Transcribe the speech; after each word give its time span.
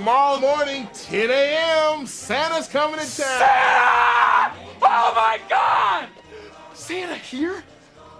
Okay, 0.00 0.06
people, 0.06 0.38
tomorrow 0.38 0.40
morning, 0.40 0.88
10 0.94 1.30
a.m., 1.30 2.06
Santa's 2.06 2.68
coming 2.68 2.98
to 3.00 3.06
town. 3.06 3.38
Santa! 3.38 4.54
Oh 4.82 5.12
my 5.14 5.38
god! 5.48 6.08
Santa 6.74 7.14
here? 7.16 7.62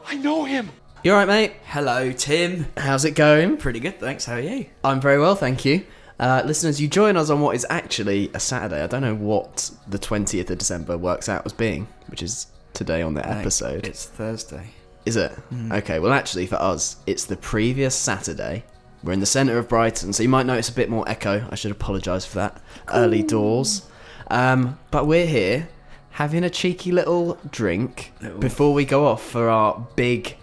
I 0.07 0.16
know 0.16 0.45
him. 0.45 0.71
You 1.02 1.12
alright, 1.12 1.29
mate? 1.29 1.52
Hello, 1.65 2.12
Tim. 2.12 2.66
How's 2.77 3.05
it 3.05 3.12
going? 3.12 3.57
Pretty 3.57 3.80
good, 3.80 3.98
thanks. 3.98 4.27
How 4.27 4.35
are 4.35 4.41
you? 4.41 4.66
I'm 4.85 5.01
very 5.01 5.19
well, 5.19 5.35
thank 5.35 5.65
you. 5.65 5.85
Uh, 6.19 6.43
listeners, 6.45 6.80
you 6.80 6.88
join 6.88 7.16
us 7.16 7.30
on 7.30 7.41
what 7.41 7.57
is 7.57 7.66
actually 7.71 8.30
a 8.35 8.41
Saturday. 8.41 8.83
I 8.83 8.87
don't 8.87 9.01
know 9.02 9.15
what 9.15 9.71
the 9.88 9.99
20th 9.99 10.51
of 10.51 10.59
December 10.59 10.99
works 10.99 11.29
out 11.29 11.47
as 11.47 11.55
being, 11.55 11.88
which 12.09 12.23
is 12.23 12.49
today 12.74 13.01
on 13.01 13.15
the 13.15 13.27
episode. 13.27 13.87
It's 13.87 14.05
Thursday. 14.05 14.71
Is 15.07 15.16
it? 15.16 15.33
Okay, 15.73 15.99
well, 15.99 16.12
actually, 16.12 16.47
for 16.47 16.57
us, 16.57 16.97
it's 17.07 17.24
the 17.24 17.37
previous 17.37 17.95
Saturday. 17.95 18.65
We're 19.03 19.13
in 19.13 19.21
the 19.21 19.27
centre 19.27 19.57
of 19.59 19.69
Brighton, 19.69 20.13
so 20.13 20.23
you 20.23 20.29
might 20.29 20.47
notice 20.47 20.69
a 20.69 20.73
bit 20.75 20.91
more 20.91 21.09
echo. 21.09 21.47
I 21.51 21.55
should 21.55 21.71
apologise 21.71 22.25
for 22.27 22.37
that. 22.37 22.61
Early 22.93 23.23
doors. 23.23 23.87
Um, 24.30 24.79
but 24.91 25.07
we're 25.07 25.27
here 25.27 25.69
having 26.11 26.45
a 26.45 26.51
cheeky 26.51 26.93
little 26.93 27.39
drink 27.51 28.13
Little- 28.21 28.39
before 28.39 28.74
we 28.74 28.85
go 28.85 29.07
off 29.07 29.23
for 29.23 29.49
our 29.49 29.87
big 29.97 30.37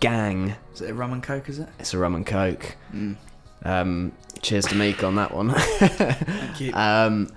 gang. 0.00 0.56
Is 0.74 0.80
it 0.80 0.90
a 0.90 0.94
rum 0.94 1.12
and 1.12 1.22
coke? 1.22 1.48
Is 1.48 1.58
it? 1.60 1.68
It's 1.78 1.94
a 1.94 1.98
rum 1.98 2.14
and 2.16 2.26
coke. 2.26 2.76
Mm. 2.92 3.16
Um, 3.64 4.12
cheers 4.42 4.64
to 4.66 4.74
Meek 4.74 5.04
on 5.04 5.14
that 5.16 5.32
one. 5.34 5.50
Thank 5.54 6.60
you. 6.60 6.72
um, 6.74 7.30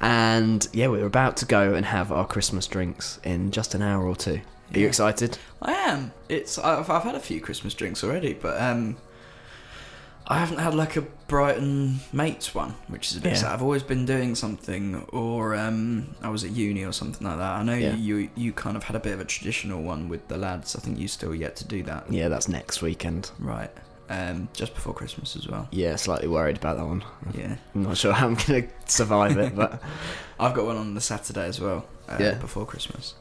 and 0.00 0.66
yeah, 0.72 0.88
we're 0.88 1.06
about 1.06 1.36
to 1.38 1.46
go 1.46 1.74
and 1.74 1.84
have 1.86 2.12
our 2.12 2.26
Christmas 2.26 2.66
drinks 2.66 3.18
in 3.24 3.50
just 3.50 3.74
an 3.74 3.82
hour 3.82 4.06
or 4.06 4.16
two. 4.16 4.40
Are 4.74 4.78
you 4.78 4.86
excited? 4.86 5.38
I 5.60 5.72
am. 5.72 6.12
It's. 6.28 6.58
I've, 6.58 6.88
I've 6.90 7.02
had 7.02 7.14
a 7.14 7.20
few 7.20 7.40
Christmas 7.40 7.74
drinks 7.74 8.02
already, 8.02 8.32
but 8.34 8.60
um, 8.60 8.96
I 10.32 10.38
haven't 10.38 10.58
had 10.58 10.74
like 10.74 10.96
a 10.96 11.02
Brighton 11.28 12.00
mates 12.12 12.54
one, 12.54 12.70
which 12.88 13.10
is 13.10 13.16
a 13.18 13.20
bit 13.20 13.32
Yeah. 13.32 13.38
sad. 13.38 13.52
I've 13.52 13.62
always 13.62 13.82
been 13.82 14.04
doing 14.06 14.34
something, 14.34 15.04
or 15.12 15.54
um, 15.54 16.14
I 16.22 16.28
was 16.30 16.42
at 16.44 16.50
uni 16.50 16.84
or 16.84 16.92
something 16.92 17.26
like 17.26 17.38
that. 17.38 17.52
I 17.60 17.62
know 17.62 17.74
Yeah. 17.74 17.94
you 17.94 18.28
you 18.34 18.52
kind 18.52 18.76
of 18.76 18.84
had 18.84 18.96
a 18.96 19.00
bit 19.00 19.12
of 19.12 19.20
a 19.20 19.24
traditional 19.24 19.82
one 19.82 20.08
with 20.08 20.28
the 20.28 20.36
lads. 20.36 20.76
I 20.76 20.80
think 20.80 20.98
you 20.98 21.08
still 21.08 21.34
yet 21.34 21.56
to 21.56 21.64
do 21.66 21.82
that. 21.84 22.10
Yeah, 22.10 22.28
that's 22.28 22.48
next 22.48 22.82
weekend. 22.82 23.30
Right. 23.38 23.70
Um, 24.10 24.48
just 24.52 24.74
before 24.74 24.92
Christmas 24.94 25.36
as 25.36 25.48
well. 25.48 25.68
Yeah, 25.70 25.96
slightly 25.96 26.28
worried 26.28 26.56
about 26.58 26.76
that 26.76 26.86
one. 26.86 27.02
Yeah. 27.34 27.56
I'm 27.74 27.82
not 27.84 27.96
sure 27.96 28.12
how 28.12 28.26
I'm 28.26 28.34
going 28.34 28.68
to 28.68 28.68
survive 28.86 29.38
it, 29.38 29.56
but 29.56 29.82
I've 30.40 30.52
got 30.54 30.66
one 30.66 30.76
on 30.76 30.94
the 30.94 31.00
Saturday 31.00 31.46
as 31.46 31.60
well. 31.60 31.86
Uh, 32.08 32.16
Yeah. 32.20 32.34
Before 32.34 32.66
Christmas, 32.66 33.14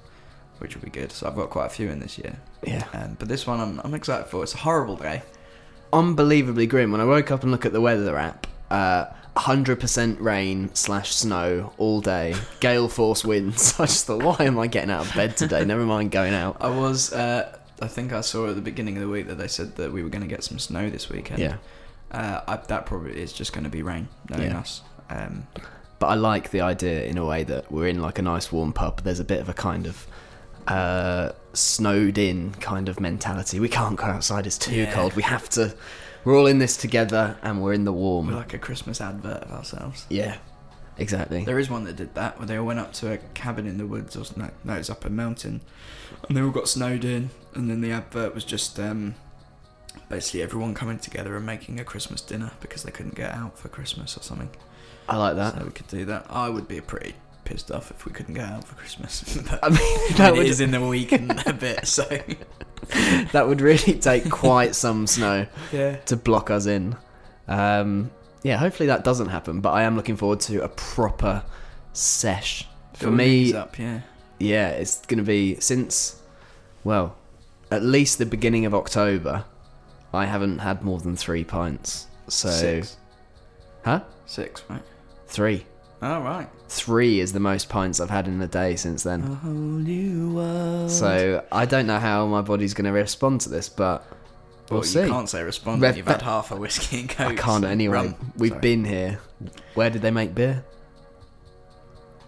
which 0.59 0.75
will 0.75 0.83
be 0.83 0.89
good. 0.89 1.11
So 1.13 1.27
I've 1.27 1.35
got 1.35 1.49
quite 1.49 1.67
a 1.67 1.69
few 1.69 1.89
in 1.89 1.99
this 1.99 2.17
year. 2.17 2.35
yeah. 2.63 2.85
Um, 2.93 3.15
but 3.19 3.27
this 3.29 3.47
one 3.47 3.59
I'm, 3.61 3.79
I'm 3.85 3.93
excited 3.93 4.27
for. 4.27 4.43
It's 4.43 4.53
a 4.53 4.57
horrible 4.57 4.97
day. 4.97 5.21
Unbelievably 5.93 6.67
grim. 6.67 6.91
When 6.91 7.01
I 7.01 7.05
woke 7.05 7.31
up 7.31 7.43
and 7.43 7.51
look 7.51 7.65
at 7.65 7.73
the 7.73 7.81
weather 7.81 8.17
app, 8.17 8.47
uh, 8.69 9.05
100% 9.35 10.19
rain 10.19 10.69
slash 10.73 11.13
snow 11.13 11.73
all 11.77 12.01
day, 12.01 12.35
gale 12.59 12.87
force 12.87 13.23
winds. 13.25 13.73
I 13.79 13.85
just 13.85 14.05
thought, 14.05 14.23
why 14.23 14.45
am 14.45 14.57
I 14.59 14.67
getting 14.67 14.91
out 14.91 15.05
of 15.07 15.13
bed 15.15 15.37
today? 15.37 15.65
Never 15.65 15.85
mind 15.85 16.11
going 16.11 16.33
out. 16.33 16.57
I 16.59 16.69
was. 16.69 17.11
Uh, 17.13 17.57
I 17.81 17.87
think 17.87 18.13
I 18.13 18.21
saw 18.21 18.47
at 18.49 18.55
the 18.55 18.61
beginning 18.61 18.95
of 18.97 19.01
the 19.03 19.09
week 19.09 19.27
that 19.27 19.35
they 19.39 19.47
said 19.47 19.75
that 19.77 19.91
we 19.91 20.03
were 20.03 20.09
going 20.09 20.21
to 20.21 20.27
get 20.27 20.43
some 20.43 20.59
snow 20.59 20.89
this 20.89 21.09
weekend. 21.09 21.39
Yeah. 21.39 21.57
Uh, 22.11 22.41
I, 22.47 22.55
that 22.67 22.85
probably 22.85 23.19
is 23.19 23.33
just 23.33 23.53
going 23.53 23.63
to 23.63 23.69
be 23.69 23.81
rain, 23.81 24.07
knowing 24.29 24.51
Yeah. 24.51 24.59
us. 24.59 24.81
Um, 25.09 25.47
But 25.97 26.07
I 26.07 26.13
like 26.15 26.51
the 26.51 26.61
idea 26.61 27.05
in 27.05 27.17
a 27.17 27.25
way 27.25 27.43
that 27.43 27.71
we're 27.71 27.87
in 27.87 28.01
like 28.01 28.19
a 28.19 28.21
nice 28.21 28.51
warm 28.51 28.71
pub. 28.73 29.01
There's 29.03 29.19
a 29.19 29.23
bit 29.23 29.39
of 29.39 29.49
a 29.49 29.53
kind 29.53 29.87
of 29.87 30.07
uh, 30.67 31.31
snowed 31.53 32.17
in 32.17 32.51
kind 32.55 32.87
of 32.89 32.99
mentality. 32.99 33.59
We 33.59 33.69
can't 33.69 33.95
go 33.97 34.05
outside, 34.05 34.47
it's 34.47 34.57
too 34.57 34.73
Yeah. 34.75 34.93
cold. 34.93 35.13
We 35.15 35.23
have 35.23 35.49
to. 35.51 35.75
We're 36.23 36.37
all 36.37 36.47
in 36.47 36.59
this 36.59 36.77
together 36.77 37.37
and 37.41 37.61
we're 37.63 37.73
in 37.73 37.83
the 37.83 37.91
warm. 37.93 38.27
we're 38.27 38.35
like 38.35 38.53
a 38.53 38.59
Christmas 38.59 39.01
advert 39.01 39.43
of 39.43 39.51
ourselves. 39.51 40.05
yeah, 40.09 40.37
exactly. 40.97 41.43
There 41.45 41.57
is 41.59 41.69
one 41.69 41.83
that 41.85 41.95
did 41.95 42.13
that 42.15 42.37
where 42.37 42.45
they 42.47 42.57
all 42.57 42.65
went 42.65 42.79
up 42.79 42.93
to 42.93 43.11
a 43.11 43.17
cabin 43.33 43.65
in 43.65 43.77
the 43.79 43.87
woods, 43.87 44.15
or 44.15 44.23
no, 44.37 44.49
no, 44.63 44.73
it's 44.73 44.89
up 44.89 45.03
a 45.03 45.09
mountain, 45.09 45.61
and 46.27 46.37
they 46.37 46.41
all 46.41 46.51
got 46.51 46.67
snowed 46.69 47.03
in. 47.03 47.31
And 47.55 47.69
then 47.69 47.81
the 47.81 47.91
advert 47.91 48.35
was 48.35 48.45
just 48.45 48.79
um, 48.79 49.15
basically 50.09 50.41
everyone 50.43 50.73
coming 50.75 50.99
together 50.99 51.35
and 51.35 51.45
making 51.45 51.79
a 51.79 51.83
Christmas 51.83 52.21
dinner 52.21 52.51
because 52.61 52.83
they 52.83 52.91
couldn't 52.91 53.15
get 53.15 53.33
out 53.33 53.57
for 53.57 53.67
Christmas 53.69 54.15
or 54.15 54.21
something. 54.21 54.49
I 55.09 55.17
like 55.17 55.35
that. 55.37 55.57
So 55.57 55.65
we 55.65 55.71
could 55.71 55.87
do 55.87 56.05
that. 56.05 56.27
I 56.29 56.49
would 56.49 56.67
be 56.67 56.77
a 56.77 56.81
pretty 56.83 57.15
pissed 57.45 57.71
off 57.71 57.91
if 57.91 58.05
we 58.05 58.11
couldn't 58.11 58.33
get 58.35 58.45
out 58.45 58.63
for 58.63 58.75
Christmas. 58.75 59.37
I 59.63 59.69
mean, 59.69 60.17
that 60.17 60.33
would, 60.33 60.45
is 60.45 60.61
in 60.61 60.71
the 60.71 60.81
week 60.81 61.11
and 61.11 61.31
a 61.45 61.53
bit, 61.53 61.87
so 61.87 62.03
that 63.31 63.47
would 63.47 63.61
really 63.61 63.93
take 63.93 64.29
quite 64.29 64.75
some 64.75 65.07
snow 65.07 65.47
yeah. 65.71 65.97
to 65.97 66.15
block 66.15 66.49
us 66.49 66.65
in. 66.65 66.95
Um, 67.47 68.11
yeah, 68.43 68.57
hopefully 68.57 68.87
that 68.87 69.03
doesn't 69.03 69.29
happen. 69.29 69.61
But 69.61 69.71
I 69.71 69.83
am 69.83 69.95
looking 69.95 70.15
forward 70.15 70.39
to 70.41 70.63
a 70.63 70.69
proper 70.69 71.43
sesh. 71.93 72.67
For 72.93 73.09
me, 73.09 73.53
up, 73.53 73.79
yeah. 73.79 74.01
yeah, 74.39 74.69
it's 74.69 75.03
going 75.05 75.17
to 75.17 75.23
be 75.23 75.59
since, 75.59 76.21
well, 76.83 77.15
at 77.71 77.81
least 77.81 78.19
the 78.19 78.25
beginning 78.25 78.65
of 78.65 78.75
October. 78.75 79.45
I 80.13 80.25
haven't 80.25 80.59
had 80.59 80.83
more 80.83 80.99
than 80.99 81.15
three 81.15 81.43
pints. 81.43 82.07
So, 82.27 82.49
Six. 82.49 82.97
huh? 83.85 84.01
Six, 84.25 84.63
right? 84.69 84.83
Three. 85.27 85.65
All 86.01 86.21
right. 86.21 86.49
Three 86.71 87.19
is 87.19 87.33
the 87.33 87.39
most 87.41 87.67
pints 87.67 87.99
I've 87.99 88.09
had 88.09 88.29
in 88.29 88.41
a 88.41 88.47
day 88.47 88.77
since 88.77 89.03
then. 89.03 89.21
A 89.23 89.35
whole 89.35 89.51
new 89.51 90.33
world. 90.35 90.89
So 90.89 91.43
I 91.51 91.65
don't 91.65 91.85
know 91.85 91.99
how 91.99 92.25
my 92.27 92.39
body's 92.41 92.73
going 92.73 92.85
to 92.85 92.91
respond 92.91 93.41
to 93.41 93.49
this, 93.49 93.67
but 93.67 94.05
we'll 94.69 94.79
well, 94.79 94.83
see. 94.87 95.01
you 95.01 95.09
can't 95.09 95.27
say 95.27 95.43
respond. 95.43 95.81
Ref- 95.81 95.97
You've 95.97 96.07
had 96.07 96.21
half 96.21 96.49
a 96.51 96.55
whiskey 96.55 97.01
and 97.01 97.09
coke. 97.09 97.27
I 97.27 97.35
can't 97.35 97.63
so- 97.65 97.69
anyway. 97.69 97.93
Rum, 97.95 98.33
We've 98.37 98.51
sorry. 98.51 98.61
been 98.61 98.85
here. 98.85 99.19
Where 99.73 99.89
did 99.89 100.01
they 100.01 100.11
make 100.11 100.33
beer? 100.33 100.63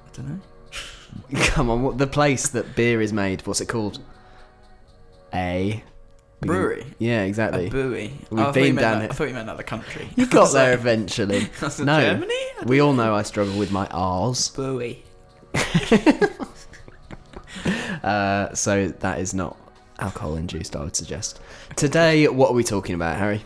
I 0.05 0.17
don't 0.17 0.27
know. 0.29 1.39
Come 1.45 1.69
on, 1.69 1.81
what 1.81 1.97
the 1.97 2.05
place 2.07 2.49
that 2.49 2.75
beer 2.75 3.01
is 3.01 3.13
made? 3.13 3.47
What's 3.47 3.61
it 3.61 3.67
called? 3.69 3.99
A 5.33 5.81
Brewery. 6.47 6.85
Yeah, 6.99 7.23
exactly. 7.23 7.67
A 7.67 7.69
buoy. 7.69 8.11
We've 8.29 8.45
Oh, 8.45 8.51
been 8.51 8.75
down 8.75 9.01
it. 9.01 9.11
I 9.11 9.13
thought 9.13 9.27
you 9.27 9.33
meant 9.33 9.43
another 9.49 9.63
country. 9.63 10.07
You 10.15 10.25
got 10.25 10.51
there 10.53 10.73
eventually. 10.73 11.47
No, 11.79 12.01
Germany? 12.01 12.33
We 12.65 12.79
all 12.81 12.93
know 12.93 13.13
I 13.15 13.23
struggle 13.23 13.57
with 13.57 13.71
my 13.71 13.87
R's. 13.87 14.49
Buoy. 14.49 15.03
Uh, 18.03 18.53
so 18.53 18.89
that 18.89 19.19
is 19.19 19.33
not 19.33 19.55
alcohol 19.99 20.35
induced, 20.35 20.75
I 20.75 20.83
would 20.83 20.95
suggest. 20.95 21.39
Today, 21.77 22.27
what 22.27 22.49
are 22.51 22.53
we 22.53 22.63
talking 22.63 22.95
about, 22.95 23.17
Harry? 23.17 23.41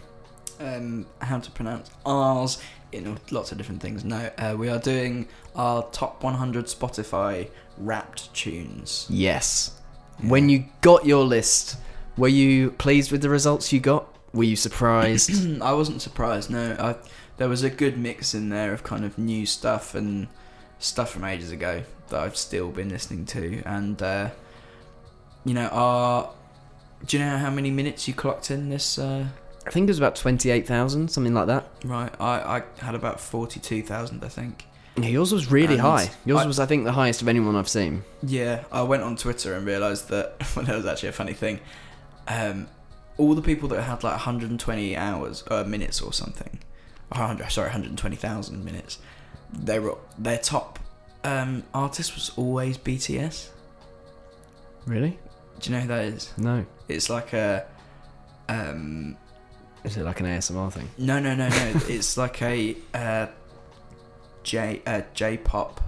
um, 0.60 1.06
how 1.22 1.38
to 1.38 1.52
pronounce 1.52 1.92
R's 2.04 2.60
in 2.92 3.20
lots 3.30 3.52
of 3.52 3.60
different 3.60 3.80
things. 3.80 4.04
No, 4.04 4.32
uh, 4.40 4.56
we 4.58 4.70
are 4.70 4.80
doing 4.80 5.28
our 5.56 5.84
top 5.92 6.24
100 6.24 6.66
Spotify 6.66 7.50
wrapped 7.78 8.34
tunes. 8.34 9.06
Yes. 9.08 9.80
When 10.24 10.50
you 10.50 10.66
got 10.82 11.06
your 11.06 11.24
list, 11.24 11.78
were 12.18 12.28
you 12.28 12.72
pleased 12.72 13.12
with 13.12 13.22
the 13.22 13.30
results 13.30 13.72
you 13.72 13.80
got? 13.80 14.08
Were 14.34 14.44
you 14.44 14.56
surprised? 14.56 15.62
I 15.62 15.74
wasn't 15.74 16.02
surprised. 16.02 16.50
No, 16.50 16.76
I, 16.80 16.96
there 17.38 17.48
was 17.50 17.64
a 17.64 17.70
good 17.70 17.98
mix 17.98 18.34
in 18.34 18.50
there 18.50 18.74
of 18.74 18.84
kind 18.84 19.06
of 19.06 19.18
new 19.18 19.46
stuff 19.46 19.96
and 19.96 20.28
stuff 20.80 21.12
from 21.12 21.24
ages 21.24 21.52
ago 21.52 21.84
that 22.10 22.20
I've 22.20 22.38
still 22.38 22.70
been 22.70 22.90
listening 22.90 23.26
to. 23.28 23.62
And 23.66 24.02
uh, 24.02 24.30
you 25.46 25.54
know, 25.54 25.68
our 25.68 26.32
do 27.06 27.18
you 27.18 27.24
know 27.24 27.38
how 27.38 27.50
many 27.52 27.70
minutes 27.72 28.08
you 28.08 28.14
clocked 28.14 28.50
in 28.52 28.70
this? 28.70 28.98
Uh, 28.98 29.28
I 29.66 29.70
think 29.70 29.84
it 29.84 29.90
was 29.92 29.98
about 29.98 30.16
28,000, 30.16 31.10
something 31.10 31.34
like 31.34 31.48
that. 31.48 31.70
right, 31.84 32.12
I, 32.22 32.58
I 32.58 32.64
had 32.84 32.96
about 32.96 33.20
forty-two 33.20 33.84
thousand, 33.84 34.24
I 34.24 34.30
think. 34.30 34.66
Yeah, 34.96 35.10
yours 35.10 35.32
was 35.34 35.52
really 35.52 35.74
And 35.74 35.82
high. 35.82 36.10
Yours 36.26 36.42
I- 36.42 36.46
was, 36.48 36.60
I 36.60 36.66
think, 36.66 36.86
the 36.86 36.94
highest 36.94 37.22
of 37.22 37.28
anyone 37.28 37.56
I've 37.56 37.70
seen. 37.70 38.04
Yeah, 38.24 38.64
I 38.72 38.82
went 38.84 39.04
on 39.04 39.16
Twitter 39.16 39.54
and 39.54 39.66
realised 39.66 40.10
that 40.10 40.36
well, 40.56 40.66
that 40.66 40.76
was 40.76 40.86
actually 40.86 41.10
a 41.10 41.14
funny 41.14 41.34
thing. 41.34 41.60
Um, 42.28 42.68
all 43.18 43.34
the 43.34 43.42
people 43.42 43.68
that 43.70 43.82
had 43.82 44.04
like 44.04 44.14
120 44.14 44.96
hours, 44.96 45.44
uh, 45.50 45.64
minutes 45.64 46.02
or 46.02 46.14
something, 46.14 46.60
100 47.10 47.50
sorry 47.52 47.68
120,000 47.68 48.64
minutes, 48.64 49.00
they 49.54 49.80
were 49.80 49.98
their 50.18 50.38
top 50.38 50.80
um, 51.24 51.64
artist 51.74 52.14
was 52.16 52.32
always 52.36 52.78
BTS. 52.78 53.50
Really? 54.86 55.18
Do 55.60 55.70
you 55.70 55.76
know 55.76 55.82
who 55.82 55.88
that 55.88 56.06
is? 56.06 56.34
No. 56.38 56.66
It's 56.88 57.10
like 57.10 57.34
a 57.34 57.66
um, 58.50 59.18
Is 59.84 59.98
it 59.98 60.04
like 60.04 60.20
an 60.20 60.26
ASMR 60.28 60.72
thing? 60.72 60.90
no, 60.98 61.20
no, 61.20 61.36
no, 61.36 61.50
no. 61.50 61.72
it's 61.88 62.18
like 62.18 62.42
a 62.42 62.76
uh, 62.94 63.28
J 64.44 64.82
uh, 64.86 65.02
J-pop 65.14 65.82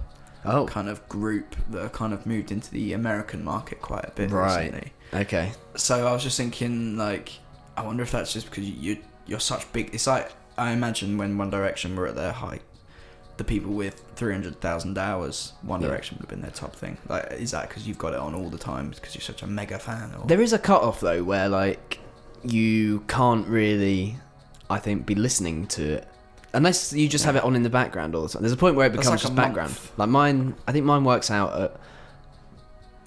Oh, 0.44 0.66
kind 0.66 0.88
of 0.88 1.06
group 1.08 1.54
that 1.70 1.82
have 1.82 1.92
kind 1.92 2.12
of 2.14 2.24
moved 2.26 2.50
into 2.50 2.70
the 2.70 2.92
American 2.94 3.44
market 3.44 3.82
quite 3.82 4.04
a 4.06 4.10
bit 4.12 4.30
Right. 4.30 4.64
recently. 4.72 4.92
okay. 5.12 5.52
So 5.76 6.06
I 6.06 6.12
was 6.12 6.22
just 6.22 6.36
thinking, 6.36 6.96
like, 6.96 7.32
I 7.76 7.82
wonder 7.82 8.02
if 8.02 8.10
that's 8.12 8.32
just 8.32 8.46
because 8.50 8.68
you 8.68 8.98
you're 9.26 9.40
such 9.40 9.70
big. 9.72 9.94
It's 9.94 10.06
like 10.06 10.32
I 10.58 10.72
imagine 10.72 11.16
when 11.18 11.38
One 11.38 11.50
Direction 11.50 11.94
were 11.96 12.06
at 12.08 12.16
their 12.16 12.32
height, 12.32 12.62
the 13.36 13.44
people 13.44 13.72
with 13.72 14.02
three 14.16 14.32
hundred 14.32 14.60
thousand 14.60 14.96
hours, 14.98 15.52
One 15.62 15.80
Yeah. 15.80 15.88
Direction 15.88 16.16
would 16.16 16.22
have 16.22 16.30
been 16.30 16.42
their 16.42 16.50
top 16.50 16.74
thing. 16.74 16.96
Like, 17.08 17.32
is 17.32 17.50
that 17.52 17.68
because 17.68 17.86
you've 17.86 17.98
got 17.98 18.12
it 18.14 18.18
on 18.20 18.34
all 18.34 18.48
the 18.50 18.58
time 18.58 18.90
because 18.90 19.14
you're 19.14 19.22
such 19.22 19.42
a 19.42 19.46
mega 19.46 19.78
fan? 19.78 20.14
Or 20.18 20.26
There 20.26 20.40
is 20.40 20.52
a 20.52 20.58
cut 20.58 20.82
off 20.82 21.00
though, 21.00 21.22
where 21.22 21.48
like 21.48 21.98
you 22.42 23.00
can't 23.08 23.46
really, 23.46 24.16
I 24.70 24.78
think, 24.78 25.04
be 25.06 25.14
listening 25.14 25.66
to 25.68 25.82
it 25.96 26.08
unless 26.52 26.92
you 26.92 27.08
just 27.08 27.24
have 27.24 27.36
it 27.36 27.44
on 27.44 27.54
in 27.56 27.62
the 27.62 27.70
background 27.70 28.14
all 28.14 28.22
the 28.22 28.28
time. 28.28 28.42
There's 28.42 28.52
a 28.52 28.56
point 28.56 28.76
where 28.76 28.86
it 28.86 28.90
That's 28.90 29.06
becomes 29.06 29.22
like 29.24 29.32
a 29.32 29.34
just 29.34 29.36
background. 29.36 29.70
month. 29.70 29.92
Like 29.98 30.08
mine, 30.08 30.54
I 30.66 30.72
think 30.72 30.84
mine 30.84 31.04
works 31.04 31.30
out 31.30 31.58
at 31.60 31.76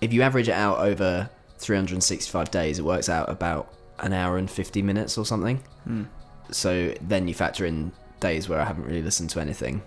if 0.01 0.12
you 0.13 0.22
average 0.22 0.50
it 0.50 0.54
out 0.54 0.80
over 0.80 1.30
365 1.60 2.51
days, 2.51 2.80
it 2.80 2.84
works 2.86 3.10
out 3.10 3.30
about 3.30 3.74
an 4.00 4.13
hour 4.13 4.38
and 4.38 4.50
50 4.50 4.81
minutes 4.81 5.18
or 5.18 5.25
something. 5.25 5.57
Hmm. 5.86 6.04
So 6.51 6.94
then 7.01 7.28
you 7.28 7.34
factor 7.34 7.66
in 7.66 7.92
days 8.19 8.50
where 8.50 8.60
I 8.60 8.66
haven't 8.66 8.86
really 8.86 9.01
listened 9.01 9.30
to 9.31 9.40
anything. 9.40 9.81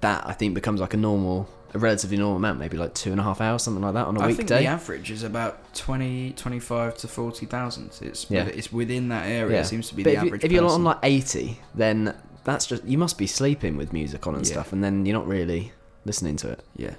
That 0.00 0.26
I 0.26 0.32
think 0.32 0.54
becomes 0.54 0.80
like 0.80 0.94
a 0.94 0.96
normal, 0.96 1.48
a 1.72 1.78
relatively 1.78 2.16
normal 2.16 2.36
amount, 2.36 2.58
maybe 2.58 2.76
like 2.76 2.94
two 2.94 3.10
and 3.10 3.20
a 3.20 3.22
half 3.24 3.40
hours, 3.40 3.62
something 3.62 3.82
like 3.82 3.94
that 3.94 4.06
on 4.06 4.16
a 4.16 4.20
I 4.20 4.26
think 4.28 4.38
weekday. 4.38 4.60
the 4.62 4.66
average 4.66 5.10
is 5.10 5.22
about 5.22 5.74
20, 5.74 6.32
25 6.32 6.96
to 6.98 7.08
40,000. 7.08 7.90
It's, 8.02 8.28
Yeah. 8.30 8.44
it's 8.44 8.72
within 8.72 9.08
that 9.08 9.26
area. 9.26 9.60
It 9.60 9.66
seems 9.66 9.88
to 9.88 9.94
be 9.94 10.02
but 10.04 10.10
the 10.10 10.16
if, 10.16 10.22
you, 10.22 10.28
average 10.28 10.44
if 10.44 10.52
you're 10.52 10.68
on 10.68 10.84
like 10.84 10.98
80, 11.02 11.60
then 11.74 12.14
that's 12.44 12.66
just 12.66 12.84
you 12.84 12.98
must 12.98 13.18
be 13.18 13.26
sleeping 13.26 13.76
with 13.76 13.92
music 13.92 14.26
on 14.26 14.34
and 14.34 14.46
Yeah. 14.46 14.52
stuff, 14.52 14.72
and 14.72 14.82
then 14.84 15.04
you're 15.06 15.16
not 15.18 15.26
really 15.26 15.72
listening 16.04 16.36
to 16.36 16.50
it. 16.50 16.60
Yeah, 16.76 16.94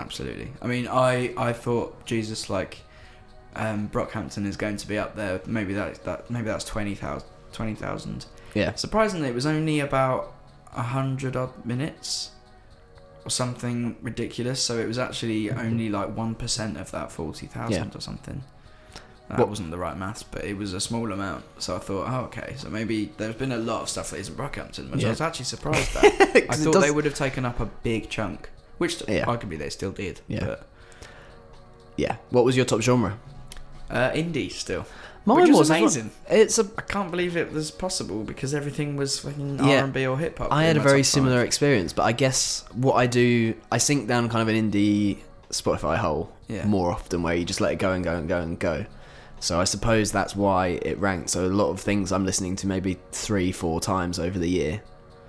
absolutely. 0.00 0.52
I 0.62 0.66
mean, 0.66 0.86
I 0.88 1.32
I 1.36 1.52
thought 1.52 2.04
Jesus 2.06 2.48
like 2.50 2.78
um, 3.56 3.88
Brockhampton 3.88 4.46
is 4.46 4.56
going 4.56 4.76
to 4.76 4.86
be 4.86 4.98
up 4.98 5.16
there. 5.16 5.40
Maybe 5.46 5.74
that 5.74 6.04
that 6.04 6.30
maybe 6.30 6.46
that's 6.46 6.64
20,000. 6.64 7.26
20,000. 7.52 8.26
Yeah, 8.54 8.74
Surprisingly, 8.74 9.28
it 9.28 9.34
was 9.34 9.46
only 9.46 9.80
about 9.80 10.34
a 10.76 10.82
hundred 10.82 11.34
odd 11.34 11.64
minutes 11.64 12.30
or 13.24 13.30
something 13.30 13.96
ridiculous. 14.02 14.62
So 14.62 14.78
it 14.78 14.86
was 14.86 14.98
actually 14.98 15.50
only 15.50 15.88
like 15.88 16.14
one 16.16 16.34
percent 16.34 16.76
of 16.76 16.90
that 16.92 17.10
forty 17.10 17.46
thousand 17.46 17.96
or 17.96 18.00
something. 18.00 18.42
That 19.28 19.38
What- 19.40 19.48
wasn't 19.50 19.70
the 19.70 19.78
right 19.78 19.96
maths, 19.96 20.22
but 20.22 20.44
it 20.44 20.56
was 20.56 20.72
a 20.72 20.80
small 20.80 21.12
amount. 21.12 21.44
So 21.58 21.76
I 21.76 21.78
thought, 21.80 22.06
oh, 22.08 22.20
okay. 22.26 22.54
So 22.56 22.70
maybe 22.70 23.12
there's 23.18 23.34
been 23.34 23.52
a 23.52 23.58
lot 23.58 23.82
of 23.82 23.88
stuff 23.90 24.10
that 24.10 24.18
isn't 24.20 24.36
Brockhampton, 24.38 24.90
which 24.90 25.02
Yeah. 25.02 25.08
I 25.08 25.10
was 25.10 25.20
actually 25.20 25.44
surprised 25.44 25.94
at. 25.96 26.04
I 26.50 26.54
thought 26.54 26.72
does- 26.72 26.82
they 26.82 26.90
would 26.90 27.04
have 27.04 27.14
taken 27.14 27.44
up 27.44 27.60
a 27.60 27.66
big 27.66 28.08
chunk, 28.08 28.48
which 28.78 29.02
Yeah. 29.06 29.26
arguably 29.26 29.58
they 29.58 29.68
still 29.70 29.90
did. 29.92 30.20
Yeah. 30.28 30.44
But, 30.46 30.66
yeah. 31.96 32.16
What 32.30 32.44
was 32.44 32.56
your 32.56 32.64
top 32.64 32.80
genre? 32.80 33.18
uh, 33.90 34.10
indie 34.10 34.50
still. 34.52 34.84
Mine 35.24 35.42
which 35.42 35.48
was 35.50 35.58
was 35.58 35.70
as 35.70 35.70
well. 35.70 35.78
amazing. 35.80 36.10
It's 36.30 36.58
a. 36.58 36.66
I 36.78 36.82
can't 36.82 37.10
believe 37.10 37.36
it 37.36 37.52
was 37.52 37.70
possible 37.70 38.22
because 38.22 38.54
everything 38.54 38.96
was 38.96 39.18
fucking 39.18 39.58
Yeah. 39.58 39.78
R 39.78 39.84
and 39.84 39.92
B 39.92 40.06
or 40.06 40.18
hip 40.18 40.38
hop. 40.38 40.48
I 40.52 40.64
had 40.64 40.76
a 40.76 40.80
very 40.80 41.00
top 41.00 41.06
five. 41.06 41.06
similar 41.06 41.44
experience, 41.44 41.92
but 41.92 42.04
I 42.04 42.12
guess 42.12 42.64
what 42.72 42.94
I 42.94 43.06
do, 43.06 43.54
I 43.72 43.76
sink 43.78 44.08
down 44.08 44.28
kind 44.30 44.40
of 44.42 44.48
an 44.54 44.70
indie 44.70 45.18
Spotify 45.50 45.96
hole 45.96 46.32
Yeah. 46.48 46.66
more 46.66 46.90
often, 46.90 47.22
where 47.22 47.34
you 47.34 47.44
just 47.44 47.60
let 47.60 47.72
it 47.72 47.76
go 47.78 47.92
and 47.92 48.02
go 48.04 48.14
and 48.16 48.26
go 48.28 48.38
and 48.40 48.58
go. 48.58 48.86
So 49.40 49.60
I 49.60 49.64
suppose 49.64 50.10
that's 50.12 50.34
why 50.36 50.78
it 50.82 50.98
ranks. 50.98 51.32
So 51.32 51.46
a 51.46 51.48
lot 51.48 51.70
of 51.70 51.80
things 51.80 52.12
I'm 52.12 52.24
listening 52.24 52.56
to 52.56 52.66
maybe 52.66 52.98
three, 53.12 53.52
four 53.52 53.80
times 53.80 54.18
over 54.18 54.38
the 54.38 54.48
year. 54.48 54.82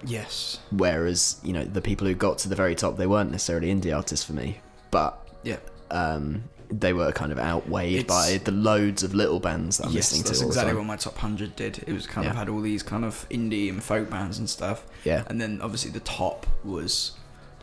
Yes. 0.06 0.60
Whereas 0.72 1.40
you 1.44 1.54
know 1.54 1.64
the 1.64 1.82
people 1.82 2.08
who 2.08 2.14
got 2.14 2.38
to 2.40 2.50
the 2.50 2.56
very 2.56 2.76
top, 2.76 2.98
they 2.98 3.08
weren't 3.08 3.32
necessarily 3.32 3.74
indie 3.74 3.96
artists 3.96 4.26
for 4.26 4.34
me, 4.34 4.60
but 4.92 5.28
Yeah. 5.44 5.58
um, 5.92 6.44
they 6.72 6.94
were 6.94 7.12
kind 7.12 7.32
of 7.32 7.40
outweighed 7.40 8.00
It's- 8.02 8.08
by 8.08 8.38
the 8.44 8.52
loads 8.52 9.02
of 9.04 9.14
little 9.16 9.40
bands 9.40 9.78
that 9.78 9.88
I'm 9.88 9.92
yes, 9.92 10.12
listening 10.12 10.24
to. 10.24 10.30
that's 10.30 10.42
exactly 10.42 10.76
what 10.76 10.86
my 10.86 10.96
top 10.96 11.18
hundred 11.18 11.56
did. 11.56 11.84
It 11.88 11.94
was 11.94 12.06
kind 12.08 12.28
of 12.28 12.36
had 12.36 12.48
all 12.48 12.62
these 12.62 12.84
kind 12.84 13.04
of 13.04 13.28
indie 13.30 13.70
and 13.70 13.84
folk 13.84 14.10
bands 14.10 14.38
and 14.38 14.50
stuff, 14.50 14.86
Yeah, 15.04 15.24
and 15.28 15.42
then 15.42 15.60
obviously 15.62 15.90
the 15.92 16.00
top 16.02 16.46
was 16.64 17.14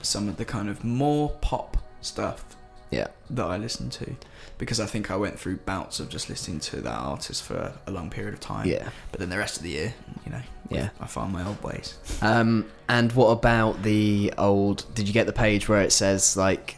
some 0.03 0.29
of 0.29 0.37
the 0.37 0.45
kind 0.45 0.69
of 0.69 0.85
more 0.85 1.31
pop 1.41 1.77
stuff 2.01 2.45
yeah, 2.91 3.07
that 3.31 3.45
I 3.47 3.57
listened 3.57 3.93
to, 3.93 4.17
because 4.59 4.81
I 4.81 4.87
think 4.87 5.11
I 5.11 5.17
went 5.17 5.39
through 5.39 5.57
bouts 5.59 6.01
of 6.01 6.09
just 6.09 6.29
listening 6.29 6.61
to 6.61 6.81
that 6.83 6.99
artist 6.99 7.43
for 7.43 7.73
a 7.87 7.91
long 7.91 8.09
period 8.11 8.35
of 8.35 8.41
time. 8.41 8.67
yeah, 8.67 8.89
But 9.11 9.21
then 9.21 9.29
the 9.31 9.39
rest 9.39 9.57
of 9.59 9.63
the 9.63 9.71
year, 9.71 9.95
you 10.25 10.33
know, 10.33 10.43
yeah. 10.71 10.89
I 11.01 11.07
found 11.07 11.33
my 11.33 11.47
old 11.47 11.63
ways. 11.63 11.99
Um, 12.23 12.67
and 12.89 13.13
what 13.13 13.29
about 13.29 13.83
the 13.83 14.33
old? 14.39 14.85
Did 14.95 15.07
you 15.09 15.15
get 15.15 15.27
the 15.27 15.33
page 15.33 15.69
where 15.69 15.83
it 15.83 15.93
says 15.93 16.37
like? 16.37 16.77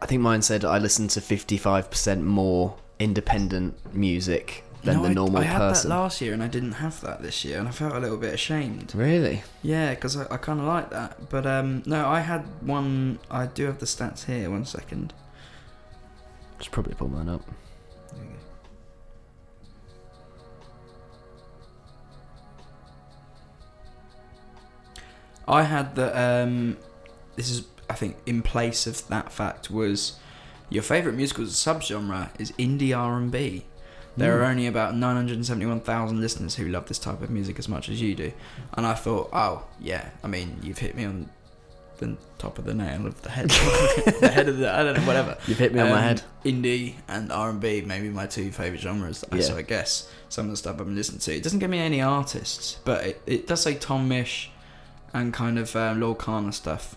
I 0.00 0.06
think 0.06 0.20
mine 0.20 0.42
said 0.42 0.64
I 0.64 0.78
listened 0.78 1.10
to 1.10 1.20
fifty 1.20 1.56
five 1.56 1.88
percent 1.90 2.24
more 2.24 2.74
independent 2.98 3.74
music 3.94 4.64
than 4.82 4.96
No, 4.96 5.02
the 5.04 5.08
I- 5.10 5.14
normal 5.14 5.38
I, 5.38 5.44
had 5.44 5.58
person. 5.58 5.90
that 5.90 5.96
last 5.96 6.20
year, 6.20 6.32
and 6.32 6.42
I 6.42 6.48
didn't 6.48 6.72
have 6.72 7.00
that 7.02 7.22
this 7.22 7.44
year, 7.44 7.58
and 7.60 7.68
I 7.68 7.70
felt 7.70 7.94
a 7.94 8.00
little 8.00 8.16
bit 8.16 8.34
ashamed. 8.34 8.92
really? 8.96 9.44
Yeah, 9.62 9.90
because 9.94 10.16
I, 10.16 10.24
I 10.28 10.36
kind 10.38 10.58
of 10.58 10.66
like 10.66 10.90
that. 10.90 11.28
But 11.30 11.46
um, 11.46 11.84
no, 11.86 12.06
I 12.08 12.18
had 12.20 12.40
one. 12.62 13.20
I 13.30 13.46
do 13.46 13.66
have 13.66 13.78
the 13.78 13.86
stats 13.86 14.24
here. 14.24 14.50
One 14.50 14.64
second. 14.64 15.12
Should 16.62 16.72
probably 16.72 16.94
pull 16.94 17.08
mine 17.08 17.28
up. 17.28 17.42
I 25.46 25.64
had 25.64 25.94
the. 25.96 26.18
Um, 26.18 26.76
this 27.36 27.50
is, 27.50 27.66
I 27.90 27.94
think, 27.94 28.16
in 28.26 28.42
place 28.42 28.86
of 28.86 29.06
that 29.08 29.32
fact 29.32 29.70
was 29.70 30.18
your 30.70 30.82
favorite 30.82 31.14
musical 31.14 31.44
subgenre 31.44 32.28
is 32.38 32.52
indie 32.52 32.96
R 32.96 33.16
and 33.16 33.30
B. 33.30 33.64
There 34.16 34.38
are 34.38 34.44
Hmm. 34.44 34.50
only 34.50 34.66
about 34.66 34.94
971,000 34.94 36.20
listeners 36.20 36.56
who 36.56 36.68
love 36.68 36.86
this 36.86 36.98
type 36.98 37.22
of 37.22 37.30
music 37.30 37.58
as 37.58 37.66
much 37.66 37.88
as 37.88 38.00
you 38.02 38.14
do. 38.14 38.32
And 38.74 38.86
I 38.86 38.92
thought, 38.92 39.30
oh, 39.32 39.64
yeah, 39.80 40.10
I 40.22 40.26
mean, 40.26 40.58
you've 40.62 40.78
hit 40.78 40.94
me 40.94 41.06
on 41.06 41.30
the 41.98 42.16
top 42.38 42.58
of 42.58 42.64
the 42.64 42.74
nail 42.74 43.06
of 43.06 43.20
the 43.22 43.30
head. 43.30 43.48
the 44.20 44.30
head 44.32 44.48
of 44.48 44.58
the, 44.58 44.72
I 44.72 44.82
don't 44.82 44.96
know, 44.98 45.06
whatever. 45.06 45.36
You've 45.46 45.58
hit 45.58 45.72
me 45.72 45.80
on 45.80 45.90
my 45.90 45.96
Um, 45.98 46.02
head. 46.02 46.22
Indie 46.44 46.94
and 47.08 47.30
R 47.32 47.50
and 47.50 47.60
B, 47.60 47.82
maybe 47.82 48.08
my 48.08 48.26
two 48.26 48.50
favorite 48.50 48.80
genres. 48.80 49.24
Yeah. 49.32 49.40
So 49.42 49.56
I 49.56 49.62
guess 49.62 50.10
some 50.28 50.46
of 50.46 50.50
the 50.50 50.56
stuff 50.56 50.80
I've 50.80 50.86
been 50.86 50.96
listening 50.96 51.20
to. 51.20 51.34
It 51.36 51.42
doesn't 51.42 51.58
give 51.60 51.70
me 51.70 51.78
any 51.78 52.00
artists, 52.02 52.78
but 52.84 53.04
it, 53.06 53.22
it 53.26 53.46
does 53.46 53.60
say 53.62 53.74
Tom 53.74 54.08
Misch 54.08 54.48
and 55.14 55.32
kind 55.32 55.58
of 55.58 55.74
um, 55.76 56.00
Loyle 56.00 56.14
Carner 56.16 56.52
stuff. 56.54 56.96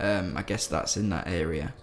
Um, 0.00 0.36
I 0.36 0.42
guess 0.42 0.66
that's 0.66 0.96
in 0.96 1.10
that 1.10 1.28
area. 1.28 1.74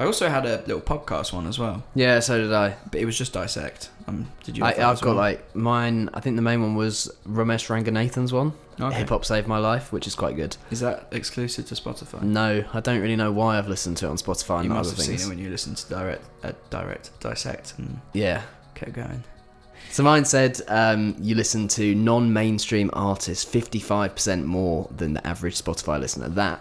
I 0.00 0.06
also 0.06 0.30
had 0.30 0.46
a 0.46 0.56
little 0.66 0.80
podcast 0.80 1.30
one 1.30 1.46
as 1.46 1.58
well, 1.58 1.82
Yeah, 1.94 2.20
so 2.20 2.40
did 2.40 2.52
I. 2.54 2.74
but 2.90 3.00
it 3.00 3.04
was 3.04 3.18
just 3.18 3.34
dissect. 3.34 3.90
Um, 4.08 4.28
did 4.44 4.56
you? 4.56 4.64
I 4.64 4.68
have 4.72 4.78
I've 4.78 4.92
as 4.94 5.00
got 5.02 5.08
well? 5.08 5.16
like 5.16 5.54
mine. 5.54 6.08
I 6.14 6.20
think 6.20 6.36
the 6.36 6.42
main 6.42 6.62
one 6.62 6.74
was 6.74 7.14
Romesh 7.28 7.68
Ranganathan's 7.68 8.32
one. 8.32 8.54
Okay. 8.80 8.96
Hip 9.00 9.10
Hop 9.10 9.26
Saved 9.26 9.46
My 9.46 9.58
Life, 9.58 9.92
which 9.92 10.06
is 10.06 10.14
quite 10.14 10.36
good. 10.36 10.56
Is 10.70 10.80
that 10.80 11.08
exclusive 11.10 11.66
to 11.66 11.74
Spotify? 11.74 12.22
No, 12.22 12.64
I 12.72 12.80
don't 12.80 13.02
really 13.02 13.14
know 13.14 13.30
why 13.30 13.58
I've 13.58 13.68
listened 13.68 13.98
to 13.98 14.06
it 14.06 14.08
on 14.08 14.16
Spotify 14.16 14.60
and 14.60 14.64
you 14.64 14.70
other 14.70 14.78
must 14.80 14.90
have 14.92 15.00
seen 15.00 15.08
things. 15.16 15.26
it 15.26 15.28
when 15.28 15.38
you 15.38 15.50
listened 15.50 15.76
to 15.76 15.88
direct, 15.90 16.24
uh, 16.42 16.52
direct, 16.70 17.10
dissect, 17.20 17.74
and 17.76 18.00
yeah. 18.14 18.40
kept 18.74 18.94
going. 18.94 19.22
So 19.90 20.02
mine 20.02 20.24
said 20.24 20.62
um, 20.68 21.14
you 21.20 21.34
listen 21.34 21.68
to 21.68 21.94
non-mainstream 21.94 22.88
artists 22.94 23.44
55% 23.44 24.44
more 24.44 24.88
than 24.96 25.12
the 25.12 25.26
average 25.26 25.60
Spotify 25.62 26.00
listener. 26.00 26.28
That 26.30 26.60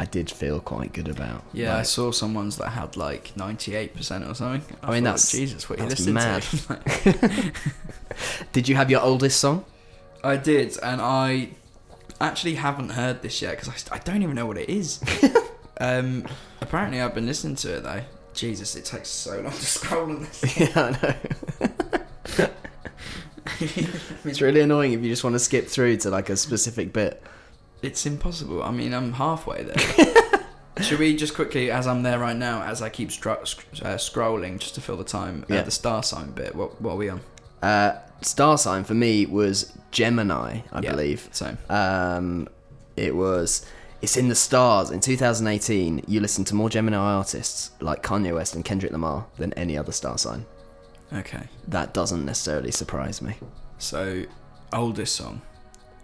I 0.00 0.06
did 0.06 0.30
feel 0.30 0.60
quite 0.60 0.94
good 0.94 1.08
about. 1.08 1.44
Yeah, 1.52 1.76
I 1.76 1.82
saw 1.82 2.10
some 2.10 2.32
ones 2.32 2.56
that 2.56 2.70
had 2.70 2.96
like 2.96 3.36
ninety-eight 3.36 3.94
percent 3.94 4.24
or 4.26 4.34
something. 4.34 4.62
I 4.82 4.92
mean, 4.92 5.04
thought, 5.04 5.18
that's- 5.18 5.30
Jesus. 5.30 5.68
What 5.68 5.78
you 5.78 5.86
that's 5.86 6.06
listening 6.06 6.14
mad. 6.14 6.42
to? 6.42 7.52
did 8.52 8.66
you 8.66 8.76
have 8.76 8.90
your 8.90 9.02
oldest 9.02 9.38
song? 9.38 9.66
I 10.24 10.38
did, 10.38 10.78
and 10.82 11.02
I 11.02 11.50
actually 12.18 12.54
haven't 12.54 12.92
heard 12.92 13.20
this 13.20 13.42
yet 13.42 13.58
because 13.58 13.90
I, 13.90 13.96
I 13.96 13.98
don't 13.98 14.22
even 14.22 14.34
know 14.36 14.46
what 14.46 14.56
it 14.56 14.70
is. 14.70 15.02
um, 15.82 16.24
apparently, 16.62 17.02
I've 17.02 17.14
been 17.14 17.26
listening 17.26 17.56
to 17.56 17.76
it 17.76 17.82
though. 17.82 18.00
Jesus, 18.32 18.76
it 18.76 18.86
takes 18.86 19.10
so 19.10 19.38
long 19.42 19.52
to 19.52 19.66
scroll 19.66 20.04
on 20.04 20.20
this. 20.22 20.58
yeah, 20.58 20.70
I 20.76 20.90
know. 22.38 22.48
it's 24.24 24.40
really 24.40 24.62
annoying 24.62 24.94
if 24.94 25.02
you 25.02 25.10
just 25.10 25.24
want 25.24 25.34
to 25.34 25.40
skip 25.40 25.66
through 25.66 25.98
to 25.98 26.08
like 26.08 26.30
a 26.30 26.38
specific 26.38 26.94
bit. 26.94 27.22
It's 27.82 28.04
impossible. 28.06 28.62
I 28.62 28.70
mean, 28.70 28.92
I'm 28.94 29.12
halfway 29.14 29.62
there. 29.64 29.78
Should 30.82 30.98
we 30.98 31.14
just 31.16 31.34
quickly, 31.34 31.70
as 31.70 31.86
I'm 31.86 32.02
there 32.02 32.18
right 32.18 32.36
now, 32.36 32.62
as 32.62 32.80
I 32.80 32.88
keep 32.88 33.10
stru- 33.10 33.46
sc- 33.46 33.66
uh, 33.82 33.96
scrolling 33.96 34.58
just 34.58 34.74
to 34.76 34.80
fill 34.80 34.96
the 34.96 35.04
time, 35.04 35.44
uh, 35.50 35.54
Yeah. 35.54 35.62
the 35.62 35.70
star 35.70 36.02
sign 36.02 36.30
bit? 36.30 36.54
What 36.54 36.80
what 36.80 36.92
are 36.92 36.96
we 36.96 37.08
on? 37.10 37.20
Uh, 37.62 37.98
star 38.22 38.56
sign 38.56 38.84
for 38.84 38.94
me 38.94 39.26
was 39.26 39.72
Gemini, 39.90 40.60
I 40.72 40.80
Yeah. 40.80 40.90
believe. 40.92 41.28
Same. 41.32 41.58
Um, 41.68 42.48
it 42.96 43.14
was. 43.14 43.64
It's 44.00 44.16
in 44.16 44.28
the 44.28 44.34
stars. 44.34 44.90
In 44.90 45.00
2018, 45.00 46.04
you 46.06 46.20
listen 46.20 46.44
to 46.46 46.54
more 46.54 46.70
Gemini 46.70 46.96
artists 46.96 47.72
like 47.80 48.02
Kanye 48.02 48.34
West 48.34 48.54
and 48.54 48.64
Kendrick 48.64 48.92
Lamar 48.92 49.26
than 49.36 49.52
any 49.54 49.76
other 49.76 49.92
star 49.92 50.16
sign. 50.16 50.46
Okay. 51.12 51.42
That 51.68 51.92
doesn't 51.92 52.24
necessarily 52.24 52.70
surprise 52.70 53.20
me. 53.20 53.34
So, 53.78 54.22
oldest 54.72 55.16
song. 55.16 55.42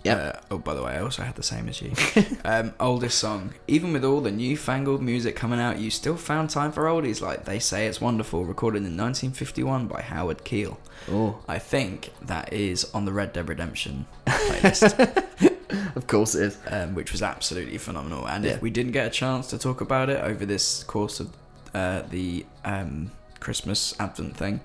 Yep. 0.06 0.36
Uh, 0.36 0.40
oh, 0.54 0.58
by 0.58 0.74
the 0.74 0.82
way, 0.82 0.92
I 0.92 1.00
also 1.00 1.22
had 1.22 1.34
the 1.36 1.42
same 1.42 1.68
as 1.68 1.80
you. 1.82 1.92
um, 2.44 2.72
oldest 2.80 3.18
song. 3.18 3.54
Even 3.68 3.92
with 3.92 4.04
all 4.04 4.20
the 4.20 4.30
newfangled 4.30 5.02
music 5.02 5.36
coming 5.36 5.60
out, 5.60 5.78
you 5.78 5.90
still 5.90 6.16
found 6.16 6.50
time 6.50 6.72
for 6.72 6.84
oldies 6.84 7.20
like 7.20 7.44
They 7.44 7.58
Say 7.58 7.86
It's 7.86 8.00
Wonderful, 8.00 8.44
recorded 8.44 8.78
in 8.78 8.96
1951 8.96 9.86
by 9.86 10.02
Howard 10.02 10.44
Keel. 10.44 10.78
Oh, 11.10 11.38
I 11.48 11.58
think 11.58 12.10
that 12.22 12.52
is 12.52 12.84
on 12.94 13.04
the 13.04 13.12
Red 13.12 13.32
Dead 13.32 13.48
Redemption 13.48 14.06
playlist, 14.26 15.94
of 15.96 16.06
course 16.06 16.34
it 16.34 16.42
is. 16.46 16.58
um, 16.68 16.94
which 16.94 17.12
was 17.12 17.22
absolutely 17.22 17.78
phenomenal. 17.78 18.26
And 18.28 18.44
Yeah. 18.44 18.52
if 18.52 18.62
we 18.62 18.70
didn't 18.70 18.92
get 18.92 19.06
a 19.06 19.10
chance 19.10 19.46
to 19.48 19.58
talk 19.58 19.80
about 19.80 20.08
it 20.10 20.22
over 20.22 20.44
this 20.46 20.82
course 20.84 21.20
of 21.20 21.30
uh, 21.74 22.02
the 22.10 22.46
um, 22.64 23.10
Christmas 23.40 23.94
Advent 24.00 24.36
thing, 24.36 24.60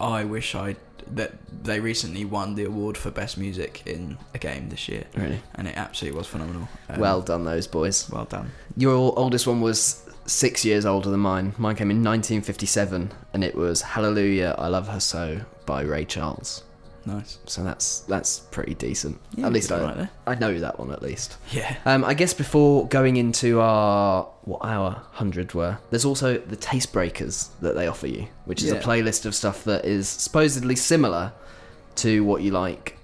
I 0.00 0.24
wish 0.24 0.54
I'd 0.54 0.76
that 1.14 1.32
they 1.64 1.80
recently 1.80 2.24
won 2.24 2.54
the 2.54 2.64
award 2.64 2.96
for 2.96 3.10
best 3.10 3.38
music 3.38 3.82
in 3.86 4.18
a 4.34 4.38
game 4.38 4.68
this 4.68 4.88
year, 4.88 5.04
Really? 5.16 5.40
and 5.54 5.68
it 5.68 5.76
absolutely 5.76 6.18
was 6.18 6.26
phenomenal. 6.26 6.68
Um, 6.88 7.00
well 7.00 7.20
done, 7.22 7.44
those 7.44 7.66
boys. 7.66 8.08
well 8.10 8.24
done. 8.24 8.50
Your 8.76 8.94
oldest 8.94 9.46
one 9.46 9.60
was 9.60 10.02
six 10.26 10.64
years 10.64 10.84
older 10.84 11.08
than 11.10 11.20
mine. 11.20 11.54
Mine 11.58 11.76
came 11.76 11.90
in 11.90 12.02
1957, 12.02 13.12
and 13.32 13.44
it 13.44 13.54
was 13.54 13.82
"Hallelujah, 13.82 14.54
I 14.58 14.68
Love 14.68 14.88
Her 14.88 15.00
So" 15.00 15.42
by 15.66 15.82
Ray 15.82 16.04
Charles. 16.04 16.62
Nice. 17.06 17.38
So 17.46 17.62
that's 17.62 18.00
that's 18.00 18.40
pretty 18.40 18.74
decent. 18.74 19.18
Yeah, 19.36 19.46
at 19.46 19.52
least 19.52 19.70
I, 19.70 19.80
right. 19.80 20.08
I 20.26 20.34
know 20.34 20.58
that 20.58 20.78
one 20.78 20.90
at 20.90 21.02
least. 21.02 21.36
Yeah. 21.52 21.76
Um, 21.84 22.04
I 22.04 22.14
guess 22.14 22.34
before 22.34 22.88
going 22.88 23.16
into 23.16 23.60
our 23.60 24.24
what 24.42 24.60
our 24.64 24.90
hundred 25.12 25.54
were, 25.54 25.78
there's 25.90 26.04
also 26.04 26.36
the 26.36 26.56
taste 26.56 26.92
breakers 26.92 27.50
that 27.60 27.76
they 27.76 27.86
offer 27.86 28.08
you, 28.08 28.26
which 28.44 28.62
is 28.62 28.72
a 28.72 28.80
playlist 28.80 29.24
of 29.24 29.34
stuff 29.34 29.62
that 29.64 29.84
is 29.84 30.08
supposedly 30.08 30.74
similar 30.74 31.32
to 31.96 32.24
what 32.24 32.42
you 32.42 32.50
like, 32.50 32.98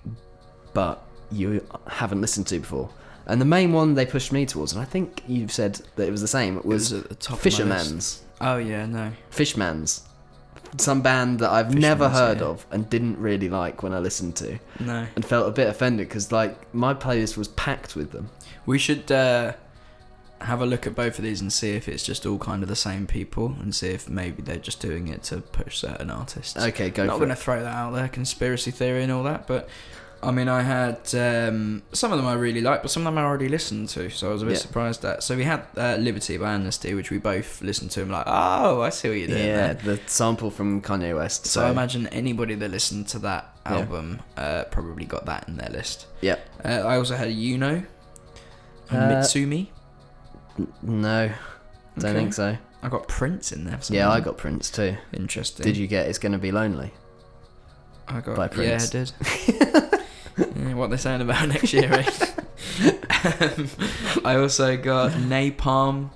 but 0.75 1.05
you 1.31 1.65
haven't 1.87 2.21
listened 2.21 2.49
to 2.49 2.59
before. 2.59 2.91
And 3.27 3.41
the 3.41 3.47
main 3.47 3.73
one 3.73 3.95
they 3.95 4.05
pushed 4.05 4.33
me 4.33 4.45
towards, 4.47 4.73
and 4.73 4.83
I 4.83 4.85
think 4.85 5.23
you've 5.29 5.53
said 5.53 5.81
that 5.95 6.09
it 6.09 6.11
was 6.11 6.21
the 6.21 6.29
same, 6.29 6.59
It 6.59 6.65
was, 6.65 6.93
was 6.93 7.05
at 7.05 7.09
the 7.09 7.15
top 7.15 7.39
of 7.39 7.45
my 7.45 7.45
list. 7.45 7.45
Fisherman's. 7.45 8.23
Oh 8.41 8.57
yeah, 8.57 8.85
no. 8.85 9.13
Fishmans. 9.31 10.03
Some 10.79 11.03
band 11.03 11.41
that 11.41 11.51
I've 11.51 11.75
never 11.75 12.09
heard 12.09 12.39
yeah. 12.41 12.47
of 12.47 12.67
and 12.71 12.89
didn't 12.89 13.19
really 13.19 13.49
like 13.49 13.83
when 13.83 13.93
I 13.93 13.99
listened 13.99 14.37
to, 14.37 14.59
No. 14.81 15.07
and 15.15 15.25
felt 15.25 15.47
a 15.47 15.51
bit 15.51 15.69
offended 15.69 16.09
because 16.09 16.33
like 16.33 16.73
my 16.75 16.95
playlist 16.95 17.37
was 17.37 17.49
packed 17.49 17.95
with 17.95 18.13
them. 18.13 18.31
We 18.65 18.79
should 18.79 19.13
uh, 19.13 19.53
have 20.41 20.61
a 20.63 20.67
look 20.67 20.87
at 20.87 20.95
both 20.95 21.19
of 21.19 21.25
these 21.25 21.41
and 21.41 21.53
see 21.53 21.73
if 21.73 21.89
it's 21.89 22.03
just 22.03 22.25
all 22.25 22.39
kind 22.39 22.63
of 22.63 22.69
the 22.69 22.77
same 22.77 23.07
people, 23.07 23.57
and 23.61 23.75
see 23.75 23.89
if 23.89 24.09
maybe 24.09 24.43
they're 24.43 24.57
just 24.57 24.81
doing 24.81 25.09
it 25.09 25.23
to 25.25 25.39
push 25.43 25.79
certain 25.79 26.11
artists. 26.11 26.57
Okay, 26.57 26.89
go 26.91 27.03
for 27.03 27.05
it. 27.05 27.07
Not 27.09 27.17
going 27.19 27.29
to 27.29 27.37
throw 27.37 27.63
that 27.63 27.75
out 27.75 27.93
there, 27.93 28.09
conspiracy 28.09 28.71
theory 28.71 29.03
and 29.03 29.13
all 29.13 29.25
that, 29.25 29.47
but 29.47 29.69
I 30.25 30.31
mean, 30.31 30.49
I 30.49 30.63
had 30.63 31.13
um, 31.17 31.83
some 31.93 32.13
of 32.13 32.19
them 32.19 32.27
I 32.29 32.35
really 32.35 32.61
liked, 32.61 32.83
but 32.83 32.93
some 32.93 33.03
of 33.07 33.13
them 33.13 33.19
I 33.19 33.27
already 33.27 33.49
listened 33.49 33.89
to, 33.91 34.09
so 34.09 34.31
I 34.31 34.33
was 34.33 34.43
a 34.43 34.47
bit 34.47 34.53
Yeah. 34.53 34.59
surprised 34.59 35.05
at. 35.05 35.23
So 35.25 35.37
we 35.37 35.43
had 35.43 35.63
uh, 35.77 35.97
Liberty 35.99 36.37
by 36.37 36.53
Amnesty, 36.53 36.95
which 36.95 37.11
we 37.11 37.19
both 37.19 37.61
listened 37.61 37.91
to, 37.93 38.03
and 38.03 38.11
like, 38.13 38.25
oh, 38.29 38.83
I 38.83 38.91
see 38.91 39.09
what 39.09 39.19
you're 39.19 39.27
doing. 39.27 39.47
Yeah, 39.49 39.73
there." 39.73 39.97
the 39.97 40.01
sample 40.07 40.51
from 40.53 40.81
Kanye 40.81 41.17
West. 41.17 41.47
So, 41.47 41.61
So, 41.61 41.67
I 41.67 41.71
imagine 41.71 42.07
anybody 42.09 42.55
that 42.55 42.71
listened 42.71 43.09
to 43.09 43.19
that 43.21 43.53
Yeah. 43.67 43.73
album 43.79 44.21
uh, 44.37 44.65
probably 44.71 45.07
got 45.07 45.27
that 45.27 45.49
in 45.49 45.57
their 45.57 45.71
list. 45.71 46.07
yeah, 46.21 46.37
Uh, 46.65 46.69
I 46.69 46.97
also 46.99 47.17
had 47.17 47.29
Yuno, 47.31 47.85
and 48.91 49.13
Uh, 49.13 49.17
Mitsumi. 49.17 49.69
No, 50.83 51.33
don't 51.99 52.05
Okay. 52.11 52.13
think 52.15 52.35
so. 52.35 52.57
I 52.85 52.89
got 52.89 53.09
Prince 53.09 53.51
in 53.53 53.65
there. 53.65 53.77
For 53.79 53.83
some 53.85 53.97
Yeah, 53.97 54.09
I 54.09 54.17
reason. 54.19 54.25
got 54.25 54.39
Prince 54.39 54.71
too. 54.71 54.97
Interesting. 55.13 55.65
Did 55.65 55.77
you 55.77 55.87
get 55.89 56.07
It's 56.07 56.19
Gonna 56.19 56.39
Be 56.39 56.53
Lonely? 56.53 56.93
I 58.07 58.21
got 58.21 58.37
by 58.37 58.63
Yeah, 58.63 58.81
I 58.83 58.87
did. 58.87 59.13
yeah, 60.63 60.75
what 60.75 60.89
they're 60.91 60.99
saying 60.99 61.21
about 61.21 61.49
next 61.55 61.73
year, 61.73 61.93
eh? 61.93 62.27
um, 63.41 63.69
I 64.25 64.37
also 64.37 64.77
got 64.77 65.13
Napalm, 65.13 66.11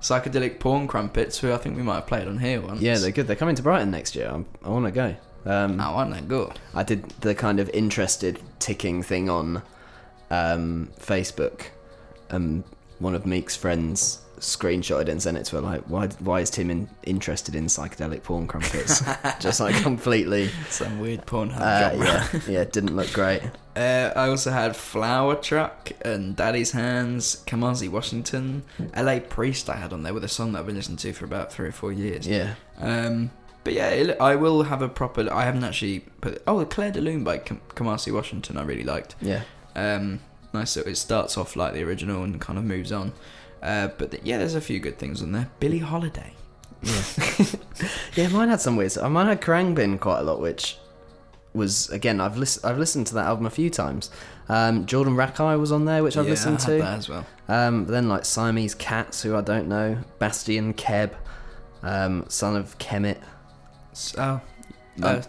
Psychedelic 0.00 0.58
Porn 0.58 0.86
Crumpets, 0.88 1.38
who 1.38 1.52
I 1.52 1.56
think 1.58 1.76
we 1.76 1.82
might 1.82 1.96
have 1.96 2.06
played 2.06 2.26
on 2.28 2.38
here 2.38 2.60
once. 2.60 2.80
Yeah, 2.80 2.96
they're 2.98 3.10
good. 3.10 3.26
They're 3.26 3.36
coming 3.36 3.54
to 3.56 3.62
Brighton 3.62 3.90
next 3.90 4.14
year. 4.14 4.28
I'm, 4.28 4.46
I 4.64 4.68
want 4.68 4.86
to 4.86 4.90
go. 4.90 5.16
Um, 5.44 5.80
Oh, 5.80 5.84
aren't 5.96 6.12
they 6.14 6.20
good? 6.20 6.58
I 6.74 6.82
did 6.82 7.08
the 7.20 7.34
kind 7.34 7.58
of 7.60 7.68
interested 7.70 8.40
ticking 8.58 9.02
thing 9.02 9.28
on 9.28 9.62
um, 10.30 10.90
Facebook. 10.98 11.66
Um, 12.30 12.64
one 12.98 13.14
of 13.14 13.26
Meek's 13.26 13.56
friends 13.56 14.20
screenshotted 14.42 15.02
it 15.02 15.08
and 15.10 15.22
sent 15.22 15.36
it 15.38 15.44
to 15.46 15.56
her 15.56 15.62
like, 15.62 15.82
why, 15.82 16.08
why 16.18 16.40
is 16.40 16.50
Tim 16.50 16.68
in, 16.70 16.88
interested 17.04 17.54
in 17.54 17.66
psychedelic 17.66 18.22
porn 18.24 18.46
crumpets? 18.46 19.02
Just 19.40 19.60
like 19.60 19.74
completely, 19.82 20.48
Some 20.68 20.98
weird 21.00 21.24
porn 21.26 21.50
uh, 21.52 21.94
yeah, 21.96 22.40
yeah, 22.48 22.60
it 22.60 22.72
didn't 22.72 22.96
look 22.96 23.12
great. 23.12 23.42
Uh, 23.76 24.12
I 24.14 24.28
also 24.28 24.50
had 24.50 24.76
Flower 24.76 25.36
Truck 25.36 25.92
and 26.04 26.36
Daddy's 26.36 26.72
Hands, 26.72 27.42
Kamasi 27.46 27.88
Washington, 27.88 28.64
LA 28.96 29.20
Priest 29.20 29.70
I 29.70 29.76
had 29.76 29.92
on 29.92 30.02
there 30.02 30.12
with 30.12 30.24
a 30.24 30.28
song 30.28 30.52
that 30.52 30.58
I've 30.60 30.66
been 30.66 30.74
listening 30.76 30.98
to 30.98 31.12
for 31.12 31.24
about 31.24 31.52
three 31.52 31.68
or 31.68 31.72
four 31.72 31.92
years. 31.92 32.26
Yeah, 32.26 32.54
Um, 32.78 33.30
but 33.64 33.72
yeah, 33.74 33.88
it, 33.90 34.20
I 34.20 34.34
will 34.34 34.64
have 34.64 34.82
a 34.82 34.88
proper. 34.88 35.32
I 35.32 35.44
haven't 35.44 35.62
actually 35.64 36.00
put. 36.20 36.42
Oh, 36.48 36.64
Clair 36.64 36.90
de 36.90 37.00
Lune 37.00 37.22
by 37.22 37.38
Kam- 37.38 37.60
Kamasi 37.76 38.12
Washington 38.12 38.56
I 38.58 38.62
really 38.64 38.82
liked. 38.84 39.14
yeah. 39.22 39.42
Um, 39.76 40.18
nice. 40.52 40.72
So 40.72 40.80
it 40.82 40.96
starts 40.96 41.38
off 41.38 41.54
like 41.56 41.72
the 41.72 41.82
original 41.84 42.24
and 42.24 42.40
kind 42.40 42.58
of 42.58 42.64
moves 42.64 42.90
on. 42.92 43.12
Uh, 43.62 43.88
but 43.98 44.10
th- 44.10 44.22
yeah, 44.24 44.38
there's 44.38 44.54
a 44.56 44.60
few 44.60 44.80
good 44.80 44.98
things 44.98 45.22
on 45.22 45.32
there. 45.32 45.48
Billie 45.60 45.78
Holiday. 45.78 46.32
Yeah, 46.82 47.02
yeah. 48.16 48.28
Mine 48.28 48.48
had 48.48 48.60
some 48.60 48.74
weird. 48.76 48.90
stuff. 48.92 49.10
Mine 49.10 49.26
had 49.28 49.40
Khruangbin 49.40 50.00
quite 50.00 50.18
a 50.18 50.22
lot, 50.22 50.40
which 50.40 50.78
was 51.54 51.88
again 51.90 52.18
I've 52.20 52.36
listened 52.38 52.64
I've 52.70 52.78
listened 52.78 53.06
to 53.08 53.14
that 53.14 53.26
album 53.26 53.46
a 53.46 53.50
few 53.50 53.70
times. 53.70 54.10
Um, 54.48 54.84
Jordan 54.86 55.14
Rakei 55.14 55.58
was 55.60 55.70
on 55.70 55.84
there, 55.84 56.02
which 56.02 56.16
I've 56.16 56.24
yeah, 56.24 56.30
listened 56.30 56.58
to. 56.60 56.72
that 56.78 56.98
as 56.98 57.08
well. 57.08 57.24
Um, 57.48 57.86
then 57.86 58.08
like 58.08 58.24
Siamese 58.24 58.74
Cats, 58.74 59.22
who 59.22 59.36
I 59.36 59.40
don't 59.42 59.68
know, 59.68 59.98
Bastien 60.18 60.74
Keb, 60.74 61.12
um, 61.84 62.24
son 62.28 62.56
of 62.56 62.76
Kemet. 62.78 63.18
So, 63.92 64.20
Um, 64.22 64.40
uh, 65.04 65.22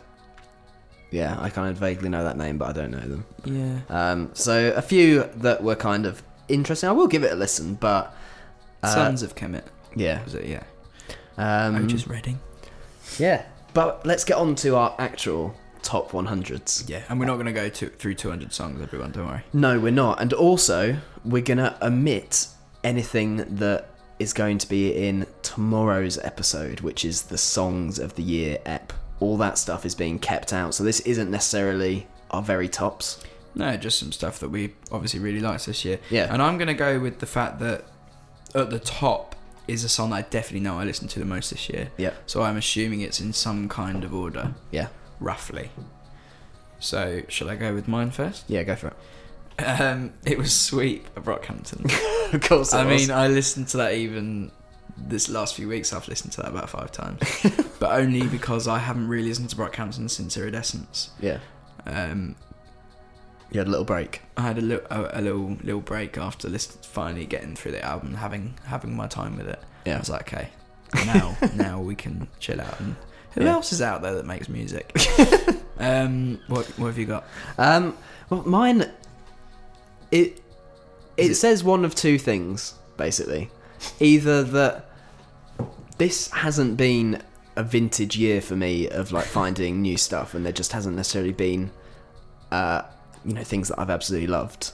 Yeah, 1.12 1.38
I 1.40 1.50
kind 1.50 1.70
of 1.70 1.78
vaguely 1.78 2.10
know 2.10 2.24
that 2.24 2.38
name, 2.38 2.58
but 2.58 2.70
I 2.70 2.74
don't 2.74 2.92
know 2.92 3.00
them. 3.00 3.26
yeah. 3.46 3.80
Um, 3.90 4.32
so 4.34 4.74
a 4.76 4.82
few 4.82 5.30
that 5.36 5.62
were 5.64 5.76
kind 5.76 6.06
of 6.08 6.24
interesting. 6.48 6.90
I 6.90 6.94
will 6.94 7.08
give 7.08 7.24
it 7.24 7.32
a 7.32 7.36
listen, 7.36 7.76
but 7.76 8.08
uh, 8.08 8.12
Sons 8.88 9.24
of 9.24 9.36
Kemet. 9.36 9.64
yeah, 9.96 10.24
Was 10.24 10.36
it? 10.36 10.46
Yeah. 10.46 10.64
um, 11.38 11.76
Otis 11.76 12.08
Redding. 12.08 12.40
yeah. 13.18 13.46
But 13.74 14.06
let's 14.06 14.24
get 14.24 14.38
on 14.38 14.54
to 14.56 14.76
our 14.76 14.96
actual 15.00 15.56
top 15.82 16.12
100s. 16.12 16.88
Yeah, 16.88 17.02
and 17.10 17.20
we're 17.20 17.26
not 17.26 17.36
going 17.36 17.48
to 17.48 17.52
go 17.54 17.70
to, 17.70 17.90
through 17.90 18.14
200 18.16 18.54
songs, 18.54 18.82
everyone. 18.82 19.12
Don't 19.12 19.26
worry. 19.28 19.44
No, 19.52 19.80
we're 19.80 19.92
not. 19.92 20.22
And 20.22 20.32
also, 20.34 20.96
we're 21.26 21.42
going 21.42 21.58
to 21.58 21.76
omit 21.86 22.48
anything 22.84 23.38
that 23.58 23.90
is 24.20 24.32
going 24.32 24.60
to 24.60 24.70
be 24.70 24.92
in 25.08 25.26
tomorrow's 25.42 26.18
episode, 26.20 26.82
which 26.82 27.04
is 27.04 27.24
the 27.24 27.38
Songs 27.38 27.98
of 27.98 28.16
the 28.16 28.22
Year 28.24 28.60
ep. 28.66 28.94
All 29.20 29.38
that 29.38 29.58
stuff 29.58 29.86
is 29.86 29.96
being 29.96 30.20
kept 30.20 30.54
out. 30.54 30.76
So 30.76 30.84
this 30.84 31.00
isn't 31.02 31.32
necessarily 31.32 32.06
our 32.30 32.42
very 32.44 32.68
tops. 32.70 33.24
No, 33.56 33.76
just 33.78 33.98
some 34.00 34.12
stuff 34.12 34.40
that 34.40 34.50
we 34.50 34.74
obviously 34.92 35.20
really 35.20 35.40
liked 35.40 35.66
this 35.66 35.84
year. 35.86 36.00
Yeah. 36.10 36.32
And 36.32 36.42
I'm 36.42 36.58
going 36.58 36.68
to 36.68 36.74
go 36.74 37.00
with 37.00 37.20
the 37.20 37.26
fact 37.26 37.60
that 37.60 37.86
at 38.56 38.70
the 38.70 38.80
top 38.80 39.36
is 39.68 39.84
a 39.84 39.90
song 39.90 40.10
that 40.12 40.16
I 40.18 40.22
definitely 40.24 40.60
know 40.62 40.78
I 40.80 40.84
listened 40.84 41.10
to 41.12 41.20
the 41.20 41.26
most 41.26 41.50
this 41.52 41.70
year. 41.70 41.90
Yeah. 41.98 42.14
So 42.26 42.44
I'm 42.44 42.58
assuming 42.58 43.02
it's 43.02 43.20
in 43.22 43.32
some 43.34 43.70
kind 43.70 44.04
of 44.04 44.14
order, 44.14 44.54
Yeah. 44.72 44.88
roughly. 45.20 45.70
So 46.80 47.22
shall 47.30 47.50
I 47.50 47.56
go 47.56 47.74
with 47.74 47.88
mine 47.88 48.12
first? 48.12 48.44
Yeah, 48.50 48.64
go 48.64 48.76
for 48.76 48.88
it. 48.88 49.62
Um, 49.64 50.14
it 50.26 50.38
was 50.38 50.54
Sweet 50.54 51.14
by 51.16 51.22
Brockhampton. 51.22 51.86
of 52.34 52.42
course. 52.42 52.74
I 52.74 52.84
mean, 52.84 53.12
I 53.12 53.28
listened 53.28 53.68
to 53.70 53.78
that 53.78 53.94
even 53.94 54.52
this 54.98 55.30
last 55.30 55.56
few 55.56 55.68
weeks. 55.70 55.94
I've 55.94 56.08
listened 56.08 56.34
to 56.34 56.42
that 56.42 56.50
about 56.50 56.70
five 56.70 56.92
times, 56.92 57.20
but 57.80 57.92
only 57.94 58.28
because 58.28 58.68
I 58.68 58.80
haven't 58.80 59.08
really 59.08 59.30
listened 59.30 59.50
to 59.52 59.56
Brockhampton 59.56 60.10
since 60.10 60.36
Iridescence. 60.38 61.12
yeah. 61.22 61.40
Um, 61.86 62.36
You 63.54 63.60
had 63.60 63.68
a 63.68 63.70
little 63.70 63.86
break. 63.86 64.22
I 64.36 64.42
had 64.42 64.58
a 64.58 64.62
little 64.62 64.86
a, 64.90 65.20
a 65.20 65.22
little 65.22 65.58
little 65.64 65.80
break 65.82 66.18
after 66.18 66.50
listen, 66.50 66.82
finally 66.82 67.26
getting 67.26 67.56
through 67.56 67.72
the 67.74 67.86
album, 67.86 68.10
and 68.10 68.18
having 68.18 68.56
having 68.66 68.96
my 68.96 69.08
time 69.08 69.38
with 69.38 69.48
it. 69.48 69.60
Yeah, 69.86 69.96
I 69.96 70.00
was 70.00 70.10
like, 70.10 70.34
okay, 70.34 70.50
now 71.06 71.38
now 71.56 71.80
we 71.80 71.94
can 71.96 72.28
chill 72.40 72.60
out. 72.60 72.80
And 72.80 72.96
who 73.36 73.44
Yeah. 73.44 73.52
else 73.54 73.72
is 73.72 73.82
out 73.82 74.02
there 74.02 74.16
that 74.16 74.26
makes 74.26 74.50
music? 74.50 74.92
um, 75.80 76.40
what 76.48 76.66
what 76.80 76.88
have 76.88 76.98
you 76.98 77.06
got? 77.06 77.26
Um, 77.58 77.96
well, 78.30 78.44
mine. 78.44 78.82
It 78.82 78.92
it, 80.12 80.42
it- 81.18 81.36
says 81.36 81.64
one 81.64 81.86
of 81.86 81.94
two 81.96 82.18
things 82.18 82.74
basically, 82.98 83.50
either 84.00 84.44
that 84.44 84.90
this 85.98 86.30
hasn't 86.32 86.76
been 86.78 87.22
a 87.56 87.64
vintage 87.64 88.18
year 88.18 88.42
for 88.42 88.56
me 88.56 88.90
of 88.90 89.12
like 89.12 89.26
finding 89.26 89.82
new 89.82 89.98
stuff, 89.98 90.34
and 90.34 90.44
there 90.46 90.52
just 90.54 90.72
hasn't 90.72 90.96
necessarily 90.96 91.32
been, 91.34 91.70
uh, 92.52 92.82
you 93.26 93.34
know, 93.34 93.44
things 93.44 93.70
that 93.70 93.80
I've 93.80 93.90
absolutely 93.90 94.28
loved, 94.28 94.72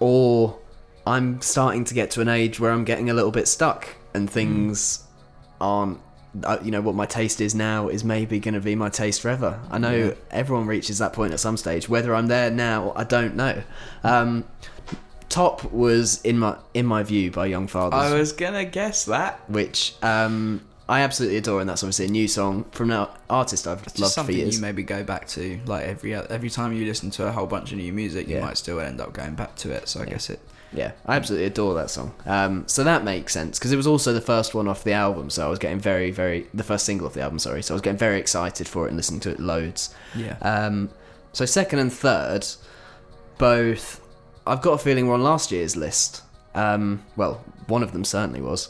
or 0.00 0.58
I'm 1.06 1.40
starting 1.40 1.84
to 1.84 1.94
get 1.94 2.10
to 2.12 2.20
an 2.20 2.28
age 2.28 2.60
where 2.60 2.70
I'm 2.70 2.84
getting 2.84 3.10
a 3.10 3.14
little 3.14 3.30
bit 3.32 3.48
stuck, 3.48 3.88
and 4.14 4.28
things 4.30 5.04
aren't. 5.60 5.98
Uh, 6.44 6.56
you 6.62 6.70
know 6.70 6.80
what 6.80 6.94
my 6.94 7.04
taste 7.04 7.42
is 7.42 7.54
now 7.54 7.88
is 7.88 8.04
maybe 8.04 8.40
going 8.40 8.54
to 8.54 8.60
be 8.60 8.74
my 8.74 8.88
taste 8.88 9.20
forever. 9.20 9.60
I 9.70 9.76
know 9.76 9.94
Yeah. 9.94 10.10
everyone 10.30 10.66
reaches 10.66 10.96
that 10.98 11.12
point 11.12 11.34
at 11.34 11.40
some 11.40 11.58
stage. 11.58 11.90
Whether 11.90 12.14
I'm 12.14 12.28
there 12.28 12.50
now, 12.50 12.94
I 12.96 13.04
don't 13.04 13.36
know. 13.36 13.62
Um, 14.02 14.44
Top 15.28 15.70
was 15.72 16.20
in 16.22 16.38
my 16.38 16.56
in 16.74 16.84
my 16.86 17.02
view 17.02 17.30
by 17.30 17.46
Young 17.46 17.66
Fathers, 17.66 17.98
I 18.12 18.14
was 18.18 18.32
gonna 18.32 18.64
guess 18.64 19.04
that. 19.06 19.40
which 19.50 19.94
um, 20.02 20.62
I 20.92 21.00
absolutely 21.00 21.38
adore, 21.38 21.60
and 21.60 21.68
that's 21.70 21.82
obviously 21.82 22.06
a 22.06 22.10
new 22.10 22.28
song 22.28 22.64
from 22.72 22.90
an 22.90 23.06
artist 23.30 23.66
I've 23.66 23.82
It's 23.86 23.98
loved 23.98 24.14
for 24.26 24.32
years. 24.32 24.56
you 24.56 24.60
maybe 24.60 24.82
go 24.82 25.02
back 25.02 25.26
to 25.28 25.58
like 25.66 25.84
every 25.86 26.14
every 26.14 26.50
time 26.50 26.72
you 26.72 26.84
listen 26.84 27.10
to 27.12 27.26
a 27.26 27.32
whole 27.32 27.46
bunch 27.46 27.72
of 27.72 27.78
new 27.78 27.92
music, 27.92 28.28
you 28.28 28.36
Yeah. 28.36 28.44
might 28.46 28.58
still 28.58 28.78
end 28.80 29.00
up 29.00 29.12
going 29.12 29.34
back 29.34 29.56
to 29.62 29.70
it. 29.70 29.88
So 29.88 30.00
I 30.02 30.04
guess 30.04 30.28
it. 30.30 30.40
Yeah, 30.74 30.92
I 31.04 31.16
absolutely 31.16 31.46
adore 31.46 31.74
that 31.74 31.90
song. 31.90 32.14
Um, 32.26 32.64
so 32.66 32.82
that 32.84 33.04
makes 33.04 33.32
sense 33.32 33.58
because 33.58 33.72
it 33.72 33.76
was 33.76 33.86
also 33.86 34.12
the 34.14 34.22
first 34.22 34.54
one 34.54 34.68
off 34.68 34.84
the 34.84 34.92
album, 34.94 35.28
so 35.30 35.46
I 35.46 35.50
was 35.50 35.58
getting 35.58 35.78
very, 35.80 36.10
very 36.10 36.46
the 36.54 36.64
first 36.64 36.84
single 36.86 37.06
off 37.06 37.14
the 37.14 37.20
album. 37.22 37.38
Sorry, 37.38 37.62
so 37.62 37.74
I 37.74 37.76
was 37.76 37.82
getting 37.82 37.98
very 37.98 38.18
excited 38.18 38.66
for 38.68 38.84
it 38.86 38.88
and 38.88 38.96
listening 38.96 39.20
to 39.20 39.30
it 39.30 39.38
loads. 39.40 39.94
Yeah. 40.14 40.36
Um, 40.40 40.88
so 41.32 41.44
second 41.46 41.78
and 41.78 41.92
third, 41.92 42.46
both. 43.38 44.00
I've 44.46 44.60
got 44.62 44.72
a 44.72 44.78
feeling 44.78 45.06
were 45.06 45.14
on 45.14 45.22
last 45.22 45.52
year's 45.52 45.76
list. 45.76 46.22
Um, 46.54 47.02
well, 47.16 47.44
one 47.68 47.82
of 47.82 47.92
them 47.92 48.04
certainly 48.04 48.40
was. 48.40 48.68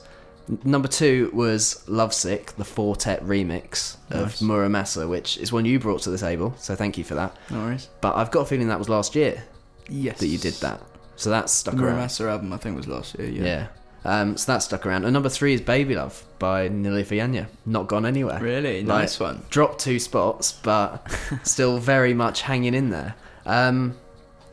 Number 0.65 0.89
two 0.89 1.31
was 1.33 1.85
Lovesick, 1.89 2.53
the 2.57 2.65
Fortet 2.65 3.23
remix 3.25 3.97
Nice. 4.11 4.41
of 4.41 4.43
Mura 4.43 4.69
Masa, 4.69 5.09
which 5.09 5.39
is 5.39 5.53
one 5.53 5.65
you 5.65 5.79
brought 5.79 6.03
to 6.03 6.11
the 6.11 6.19
table. 6.19 6.55
So 6.59 6.75
thank 6.75 6.99
you 6.99 7.05
for 7.05 7.15
that. 7.15 7.37
no 7.51 7.59
worries. 7.61 7.89
But 8.01 8.17
I've 8.17 8.31
got 8.31 8.41
a 8.41 8.47
feeling 8.47 8.69
that 8.69 8.79
was 8.79 8.89
last 8.89 9.15
year 9.15 9.45
Yes. 9.89 10.19
that 10.19 10.27
you 10.27 10.39
did 10.39 10.55
that. 10.55 10.81
So 11.17 11.31
that's 11.31 11.53
stuck 11.53 11.75
The 11.77 11.85
around. 11.85 11.95
Mura 11.97 12.07
Masa 12.07 12.31
album, 12.31 12.53
I 12.53 12.57
think, 12.57 12.77
was 12.77 12.89
last 12.89 13.19
year. 13.19 13.29
Yeah. 13.29 13.45
Yeah. 13.45 13.67
Um, 14.05 14.37
so 14.37 14.51
that 14.53 14.59
stuck 14.65 14.85
around. 14.85 15.05
And 15.05 15.13
number 15.13 15.29
three 15.29 15.55
is 15.55 15.61
Baby 15.61 15.95
Love 15.95 16.25
by 16.41 16.69
Nilüfer 16.69 17.17
Yanya. 17.19 17.47
Not 17.65 17.87
gone 17.87 18.05
anywhere. 18.05 18.41
Really 18.41 18.79
Like, 18.81 18.87
nice 19.03 19.21
one. 19.21 19.43
Dropped 19.49 19.79
two 19.81 20.01
spots, 20.01 20.51
but 20.53 21.07
still 21.45 21.79
very 21.79 22.13
much 22.15 22.43
hanging 22.43 22.75
in 22.75 22.91
there. 22.91 23.15
Um, 23.47 23.95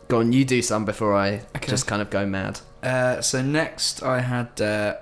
go 0.08 0.20
on, 0.20 0.34
you 0.34 0.46
do 0.46 0.62
some 0.62 0.86
before 0.86 1.16
I 1.16 1.42
Okay. 1.56 1.68
just 1.68 1.88
kind 1.88 2.00
of 2.02 2.12
go 2.12 2.28
mad. 2.28 2.60
Uh, 2.84 3.22
so 3.22 3.42
next, 3.42 4.04
I 4.04 4.20
had 4.22 4.62
uh, 4.62 4.98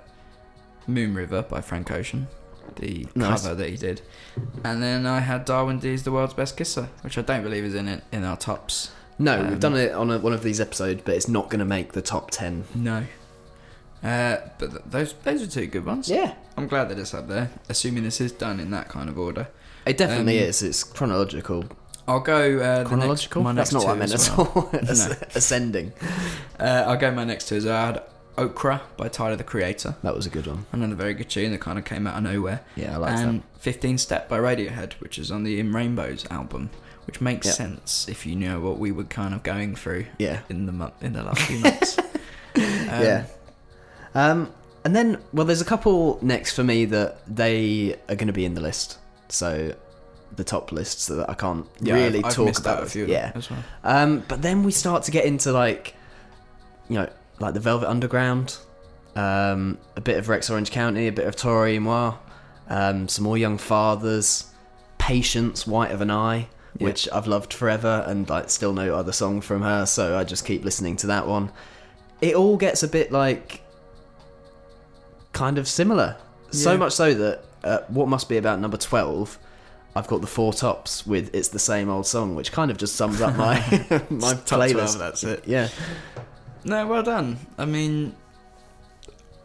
Moon 0.87 1.13
River 1.13 1.41
by 1.43 1.61
Frank 1.61 1.91
Ocean, 1.91 2.27
the 2.77 3.05
Nice. 3.15 3.43
cover 3.43 3.55
that 3.55 3.69
he 3.69 3.77
did, 3.77 4.01
and 4.63 4.81
then 4.81 5.05
I 5.05 5.19
had 5.19 5.45
Darwin 5.45 5.79
Deez 5.79 6.03
"The 6.03 6.11
World's 6.11 6.33
Best 6.33 6.57
Kisser," 6.57 6.89
which 7.01 7.17
I 7.17 7.21
don't 7.21 7.43
believe 7.43 7.63
is 7.63 7.75
in 7.75 7.87
it 7.87 8.03
in 8.11 8.23
our 8.23 8.37
tops. 8.37 8.91
No, 9.19 9.39
Um, 9.39 9.49
we've 9.49 9.59
done 9.59 9.75
it 9.75 9.91
on 9.93 10.11
a, 10.11 10.19
one 10.19 10.33
of 10.33 10.43
these 10.43 10.61
episodes, 10.61 11.01
but 11.03 11.15
it's 11.15 11.27
not 11.27 11.49
going 11.49 11.59
to 11.59 11.65
make 11.65 11.93
the 11.93 12.01
top 12.01 12.29
ten. 12.31 12.65
No. 12.75 13.03
Uh, 14.03 14.37
but 14.59 14.69
th- 14.71 14.83
those 14.85 15.13
those 15.23 15.41
are 15.41 15.47
two 15.47 15.65
good 15.67 15.85
ones. 15.85 16.07
Yeah. 16.09 16.35
I'm 16.55 16.67
glad 16.67 16.89
that 16.89 16.99
it's 16.99 17.13
up 17.13 17.27
there. 17.27 17.49
Assuming 17.69 18.03
this 18.03 18.21
is 18.21 18.31
done 18.31 18.59
in 18.59 18.69
that 18.71 18.89
kind 18.89 19.09
of 19.09 19.17
order, 19.17 19.47
It 19.85 19.97
definitely 19.97 20.39
Um, 20.41 20.49
is. 20.49 20.61
It's 20.61 20.83
chronological. 20.83 21.65
I'll 22.07 22.19
go 22.21 22.59
uh, 22.59 22.85
Chronological? 22.85 23.43
Next, 23.43 23.53
my 23.53 23.53
That's 23.53 23.73
not 23.73 23.83
what 23.83 23.95
I 23.95 23.99
meant 23.99 24.13
as 24.13 24.29
at 24.29 24.37
well. 24.37 24.51
all. 24.55 24.69
Ascending. 25.35 25.91
Uh, 26.59 26.85
I'll 26.87 26.97
go 26.97 27.11
my 27.11 27.23
next 27.25 27.47
two. 27.49 27.55
Is 27.55 27.65
I 27.65 27.85
had 27.87 28.03
Okra 28.37 28.81
by 28.97 29.07
Tyler 29.07 29.35
the 29.35 29.43
Creator, 29.43 29.95
That 30.03 30.15
was 30.15 30.25
a 30.25 30.29
good 30.29 30.47
one. 30.47 30.65
another 30.71 30.95
very 30.95 31.13
good 31.13 31.29
tune 31.29 31.51
that 31.51 31.61
kind 31.61 31.77
of 31.79 31.85
came 31.85 32.05
out 32.07 32.17
of 32.17 32.23
nowhere. 32.23 32.61
Yeah, 32.75 32.93
I 32.95 32.97
like 32.97 33.17
and 33.17 33.43
15 33.59 33.97
Step 33.97 34.29
by 34.29 34.37
Radiohead, 34.39 34.93
which 34.93 35.17
is 35.17 35.31
on 35.31 35.43
the 35.43 35.59
In 35.59 35.73
Rainbows 35.73 36.25
album, 36.29 36.69
which 37.07 37.19
makes 37.21 37.47
Yep. 37.47 37.55
sense 37.55 38.07
if 38.07 38.25
you 38.25 38.35
know 38.35 38.59
what 38.59 38.77
we 38.77 38.91
were 38.91 39.03
kind 39.05 39.33
of 39.33 39.43
going 39.43 39.75
through. 39.75 40.05
Yeah. 40.19 40.41
in 40.49 40.65
the 40.65 40.71
month 40.71 40.93
in 41.01 41.13
the 41.13 41.23
last 41.23 41.41
few 41.41 41.59
months. 41.59 41.97
Um, 42.89 43.03
yeah. 43.03 43.25
Um, 44.15 44.51
and 44.83 44.95
then, 44.95 45.19
well, 45.31 45.45
there's 45.45 45.61
a 45.61 45.65
couple 45.65 46.17
next 46.23 46.53
for 46.55 46.63
me 46.63 46.85
that 46.85 47.19
they 47.27 47.95
are 48.09 48.15
going 48.15 48.27
to 48.27 48.33
be 48.33 48.45
in 48.45 48.55
the 48.55 48.61
list. 48.61 48.97
So 49.29 49.75
the 50.35 50.43
top 50.43 50.71
lists 50.71 51.05
that 51.07 51.29
I 51.29 51.35
can't 51.35 51.67
yeah, 51.81 51.93
really 51.93 52.23
I've, 52.23 52.33
talk 52.33 52.45
missed 52.47 52.61
about. 52.61 52.77
out 52.77 52.83
a 52.83 52.85
few 52.87 53.03
of 53.03 53.09
yeah. 53.09 53.31
as 53.35 53.51
well. 53.51 53.63
Um, 53.83 54.23
but 54.27 54.41
then 54.41 54.63
we 54.63 54.71
start 54.71 55.03
to 55.03 55.11
get 55.11 55.25
into 55.25 55.51
like, 55.51 55.93
you 56.89 56.95
know, 56.95 57.09
like 57.39 57.53
the 57.53 57.59
Velvet 57.59 57.87
Underground, 57.89 58.57
um, 59.15 59.77
a 59.95 60.01
bit 60.01 60.17
of 60.17 60.29
Rex 60.29 60.49
Orange 60.49 60.71
County, 60.71 61.07
a 61.07 61.11
bit 61.11 61.25
of 61.27 61.35
Toro 61.35 61.71
y 61.71 61.79
Moi, 61.79 62.13
um, 62.69 63.07
some 63.07 63.23
more 63.23 63.37
Young 63.37 63.57
Fathers, 63.57 64.45
Patience, 64.97 65.65
White 65.67 65.91
of 65.91 66.01
an 66.01 66.11
Eye, 66.11 66.47
Yeah. 66.77 66.85
which 66.85 67.07
I've 67.11 67.27
loved 67.27 67.53
forever, 67.53 68.03
and 68.07 68.29
like 68.29 68.49
still 68.49 68.73
no 68.73 68.93
other 68.95 69.11
song 69.11 69.41
from 69.41 69.61
her, 69.61 69.85
so 69.85 70.17
I 70.17 70.23
just 70.23 70.45
keep 70.45 70.63
listening 70.65 70.95
to 70.97 71.07
that 71.07 71.27
one. 71.27 71.51
It 72.21 72.35
all 72.35 72.57
gets 72.57 72.83
a 72.83 72.87
bit 72.87 73.11
like, 73.11 73.61
kind 75.33 75.57
of 75.57 75.67
similar, 75.67 76.17
so 76.51 76.77
much 76.77 76.93
so 76.93 77.13
that 77.13 77.43
uh, 77.63 77.79
what 77.89 78.07
must 78.07 78.29
be 78.29 78.37
about 78.37 78.59
number 78.59 78.77
twelve. 78.77 79.37
I've 79.95 80.07
got 80.07 80.21
the 80.21 80.27
four 80.27 80.53
tops 80.53 81.07
with 81.07 81.33
"It's 81.33 81.47
the 81.49 81.59
Same 81.59 81.89
Old 81.89 82.05
Song," 82.05 82.35
which 82.35 82.51
kind 82.51 82.69
of 82.71 82.77
just 82.77 82.95
sums 82.95 83.21
up 83.21 83.35
my 83.35 83.55
my 84.09 84.33
playlist. 84.33 84.95
12, 84.95 84.99
that's 84.99 85.23
it. 85.23 85.43
Yeah, 85.47 85.69
No, 86.67 86.85
well 86.85 87.03
done. 87.03 87.37
I 87.57 87.65
mean, 87.65 88.15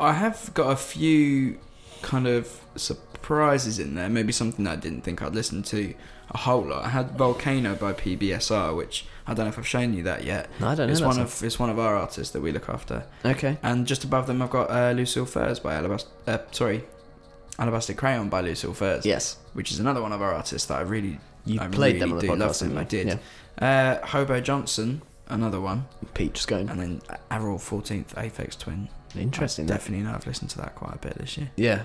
I 0.01 0.13
have 0.13 0.53
got 0.55 0.71
a 0.73 0.77
few 0.77 1.59
kind 2.03 2.27
of 2.27 2.61
surprises 2.77 3.79
in 3.79 3.95
there. 3.95 4.09
Maybe 4.09 4.33
something 4.33 4.65
that 4.65 4.73
I 4.73 4.77
didn't 4.77 5.03
think 5.03 5.23
I'd 5.23 5.35
listen 5.35 5.63
to 5.65 5.95
a 6.31 6.39
whole 6.39 6.63
lot. 6.67 6.85
I 6.85 6.89
had 6.89 7.13
Volcano 7.17 7.77
by 7.77 7.93
PBSR, 7.93 8.77
which 8.77 9.07
I 9.27 9.35
don't 9.35 9.47
know 9.47 9.51
if 9.51 9.59
I've 9.59 9.67
shown 9.69 9.95
you 9.95 10.03
that 10.03 10.25
yet. 10.25 10.49
No, 10.59 10.69
I 10.69 10.75
don't 10.75 10.89
know 10.89 10.93
It's 10.93 11.01
one 11.01 11.21
of 11.21 11.43
it's 11.45 11.59
one 11.59 11.71
of 11.71 11.79
our 11.79 11.97
artists 11.97 12.33
that 12.33 12.41
we 12.41 12.51
look 12.51 12.69
after. 12.69 13.05
okay. 13.25 13.57
And 13.63 13.87
just 13.87 14.03
above 14.03 14.27
them, 14.27 14.43
I've 14.43 14.51
got 14.51 14.71
uh, 14.71 14.91
Lucille 14.93 15.27
Furs 15.27 15.61
by 15.61 15.75
Alabasta. 15.75 16.07
Uh, 16.27 16.39
sorry, 16.51 16.85
Alabaster 17.59 17.95
Crayon 17.95 18.29
by 18.31 18.41
Lucille 18.41 18.75
Furs. 18.75 19.07
Yes, 19.07 19.37
which 19.53 19.71
is 19.71 19.79
another 19.79 20.03
one 20.03 20.13
of 20.13 20.21
our 20.23 20.35
artists 20.35 20.67
that 20.69 20.79
I 20.79 20.83
really 20.83 21.21
you 21.45 21.61
I 21.61 21.69
played 21.69 21.95
really 21.95 21.99
them 22.01 22.11
on 22.13 22.17
the 22.19 22.23
do 22.23 22.29
podcast. 22.33 22.39
love 22.39 22.59
them. 22.59 22.79
I 22.79 22.85
did. 22.85 23.19
Uh, 23.59 24.07
Hobo 24.07 24.41
Johnson, 24.41 25.03
another 25.33 25.61
one. 25.61 25.87
Peach 26.15 26.39
Scone. 26.39 26.69
and 26.69 26.79
then 26.81 27.03
Avril 27.31 27.59
Fourteenth 27.59 28.15
Aphex 28.17 28.59
Twin. 28.59 28.89
Interesting. 29.17 29.65
I 29.65 29.69
that. 29.69 29.75
definitely 29.75 30.05
know 30.05 30.15
I've 30.15 30.27
listened 30.27 30.51
to 30.51 30.59
that 30.59 30.75
quite 30.75 30.95
a 30.95 30.99
bit 30.99 31.15
this 31.19 31.37
year. 31.37 31.51
Yeah, 31.57 31.83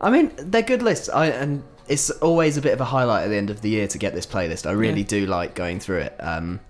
I 0.00 0.10
mean 0.10 0.32
they're 0.36 0.62
good 0.62 0.82
lists. 0.82 1.08
I 1.08 1.26
and 1.26 1.62
it's 1.88 2.10
always 2.10 2.56
a 2.56 2.60
bit 2.62 2.72
of 2.72 2.80
a 2.80 2.84
highlight 2.86 3.24
at 3.24 3.28
the 3.28 3.36
end 3.36 3.50
of 3.50 3.60
the 3.60 3.68
year 3.70 3.86
to 3.88 3.98
get 3.98 4.14
this 4.14 4.26
playlist. 4.26 4.66
I 4.66 4.72
really 4.72 5.00
Yeah. 5.02 5.06
do 5.06 5.26
like 5.26 5.54
going 5.54 5.78
through 5.80 5.98
it. 5.98 6.16
Um, 6.18 6.60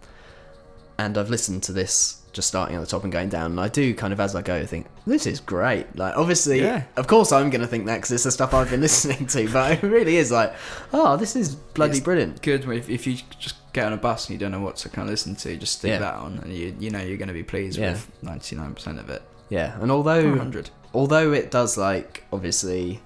and 0.99 1.17
I've 1.19 1.31
listened 1.31 1.63
to 1.65 1.73
this 1.73 2.23
just 2.33 2.49
starting 2.49 2.77
at 2.77 2.81
the 2.81 2.87
top 2.87 3.03
and 3.03 3.11
going 3.13 3.29
down, 3.31 3.53
and 3.53 3.61
I 3.61 3.69
do 3.69 3.95
kind 3.95 4.13
of 4.13 4.21
as 4.21 4.35
I 4.35 4.43
go 4.43 4.65
think 4.67 4.87
this 5.07 5.27
is 5.27 5.41
great. 5.41 5.95
Like 5.97 6.17
obviously, 6.17 6.61
Yeah. 6.61 6.83
of 6.97 7.07
course 7.07 7.33
I'm 7.33 7.49
going 7.51 7.61
to 7.63 7.67
think 7.67 7.87
that 7.87 7.97
because 7.97 8.13
it's 8.13 8.25
the 8.25 8.31
stuff 8.31 8.53
I've 8.53 8.69
been 8.71 8.81
listening 8.89 9.27
to, 9.29 9.49
but 9.51 9.73
it 9.73 9.83
really 9.83 10.17
is 10.17 10.31
like, 10.31 10.53
oh, 10.93 11.17
this 11.17 11.35
is 11.37 11.55
bloody 11.55 11.93
It's 11.93 12.01
brilliant. 12.01 12.43
Good 12.43 12.65
if, 12.71 12.91
if 12.91 13.07
you 13.07 13.17
just 13.39 13.57
get 13.77 13.87
on 13.87 13.93
a 13.93 13.97
bus 13.97 14.27
and 14.27 14.33
you 14.35 14.39
don't 14.39 14.51
know 14.51 14.61
what 14.61 14.77
to 14.79 14.89
kind 14.89 15.07
of 15.09 15.11
listen 15.13 15.37
to, 15.37 15.57
just 15.57 15.79
stick 15.79 15.91
Yeah. 15.91 15.99
that 16.01 16.15
on, 16.15 16.39
and 16.43 16.53
you 16.53 16.75
you 16.81 16.91
know 16.91 17.01
you're 17.01 17.17
going 17.19 17.29
to 17.29 17.35
be 17.35 17.43
pleased 17.45 17.79
Yeah. 17.79 17.93
with 17.93 18.11
ninety 18.23 18.57
nine 18.57 18.75
percent 18.75 18.99
of 18.99 19.09
it. 19.11 19.23
Yeah, 19.49 19.81
and 19.81 19.91
although 19.93 20.51
although 20.95 21.33
it 21.33 21.51
does 21.51 21.77
like 21.79 22.25
obviously 22.33 23.01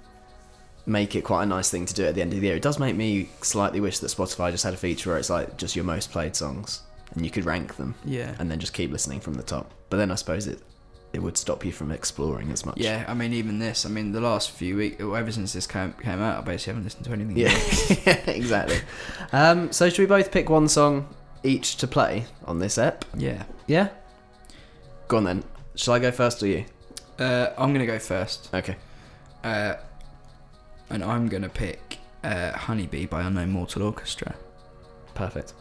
make 0.86 1.14
it 1.14 1.22
quite 1.22 1.42
a 1.42 1.46
nice 1.46 1.70
thing 1.70 1.84
to 1.86 1.94
do 1.94 2.04
at 2.06 2.14
the 2.14 2.22
end 2.22 2.32
of 2.32 2.40
the 2.40 2.46
year, 2.46 2.56
it 2.56 2.62
does 2.62 2.78
make 2.78 2.96
me 2.96 3.28
slightly 3.42 3.80
wish 3.80 3.98
that 3.98 4.06
Spotify 4.08 4.50
just 4.50 4.64
had 4.64 4.74
a 4.74 4.78
feature 4.78 5.10
where 5.10 5.18
it's 5.18 5.30
like 5.30 5.56
just 5.56 5.76
your 5.76 5.84
most 5.84 6.10
played 6.10 6.34
songs 6.34 6.80
and 7.14 7.24
you 7.24 7.30
could 7.30 7.44
rank 7.44 7.76
them 7.76 7.94
Yeah. 8.04 8.34
and 8.38 8.50
then 8.50 8.58
just 8.58 8.72
keep 8.72 8.90
listening 8.90 9.20
from 9.20 9.34
the 9.34 9.42
top. 9.42 9.70
But 9.90 9.98
then 9.98 10.10
I 10.10 10.14
suppose 10.14 10.46
it 10.46 10.60
it 11.12 11.20
would 11.22 11.36
stop 11.36 11.64
you 11.64 11.72
from 11.72 11.90
exploring 11.90 12.50
as 12.52 12.64
much. 12.64 12.76
Yeah, 12.78 13.04
I 13.08 13.14
mean, 13.14 13.32
even 13.32 13.58
this. 13.58 13.84
I 13.84 13.88
mean, 13.88 14.12
the 14.12 14.20
last 14.20 14.50
few 14.52 14.76
weeks, 14.76 15.00
ever 15.02 15.32
since 15.32 15.52
this 15.52 15.66
came 15.66 15.92
came 15.94 16.20
out, 16.20 16.38
I 16.38 16.40
basically 16.42 16.72
haven't 16.74 16.84
listened 16.84 17.04
to 17.06 17.12
anything. 17.12 17.36
Yeah, 17.36 18.14
exactly. 18.30 18.78
Um, 19.32 19.72
so 19.72 19.88
should 19.88 19.98
we 20.02 20.06
both 20.06 20.30
pick 20.30 20.48
one 20.48 20.68
song 20.68 21.08
each 21.42 21.76
to 21.76 21.86
play 21.86 22.26
on 22.44 22.58
this 22.58 22.78
ep? 22.78 23.04
yeah. 23.16 23.44
Yeah. 23.66 23.88
Go 25.08 25.16
on 25.16 25.24
then. 25.24 25.44
Shall 25.74 25.94
I 25.94 25.98
go 25.98 26.10
first 26.12 26.42
or 26.42 26.46
you? 26.46 26.64
Uh, 27.18 27.50
I'm 27.58 27.72
gonna 27.72 27.86
go 27.86 27.98
first, 27.98 28.48
Okay. 28.54 28.76
uh, 29.44 29.74
and 30.90 31.02
I'm 31.04 31.28
gonna 31.28 31.48
pick 31.48 31.98
uh, 32.22 32.52
"Honeybee" 32.52 33.06
by 33.06 33.22
Unknown 33.22 33.50
Mortal 33.50 33.82
Orchestra. 33.82 34.34
Perfect. 35.14 35.54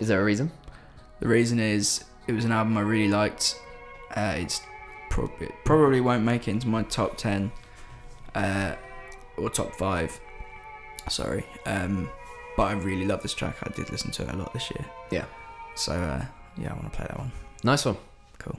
Is 0.00 0.08
there 0.08 0.20
a 0.20 0.24
reason? 0.24 0.50
The 1.20 1.28
reason 1.28 1.60
is 1.60 2.04
it 2.26 2.32
was 2.32 2.44
an 2.44 2.52
album 2.52 2.76
I 2.76 2.80
really 2.80 3.08
liked. 3.08 3.56
Uh, 4.14 4.34
it's 4.36 4.60
prob- 5.10 5.40
it 5.40 5.52
probably 5.64 6.00
won't 6.00 6.22
make 6.24 6.48
it 6.48 6.52
into 6.52 6.68
my 6.68 6.82
top 6.84 7.16
ten 7.16 7.50
uh, 8.34 8.74
or 9.36 9.50
top 9.50 9.74
five. 9.74 10.18
Sorry, 11.08 11.44
um, 11.66 12.08
but 12.56 12.64
I 12.64 12.72
really 12.72 13.06
love 13.06 13.22
this 13.22 13.34
track. 13.34 13.56
I 13.62 13.70
did 13.70 13.90
listen 13.90 14.10
to 14.12 14.22
it 14.22 14.30
a 14.30 14.36
lot 14.36 14.52
this 14.52 14.70
year. 14.70 14.84
Yeah. 15.10 15.24
So 15.74 15.92
uh, 15.92 16.24
yeah, 16.56 16.70
I 16.70 16.74
want 16.74 16.92
to 16.92 16.96
play 16.96 17.06
that 17.08 17.18
one. 17.18 17.32
Nice 17.64 17.84
one. 17.84 17.96
Cool. 18.38 18.58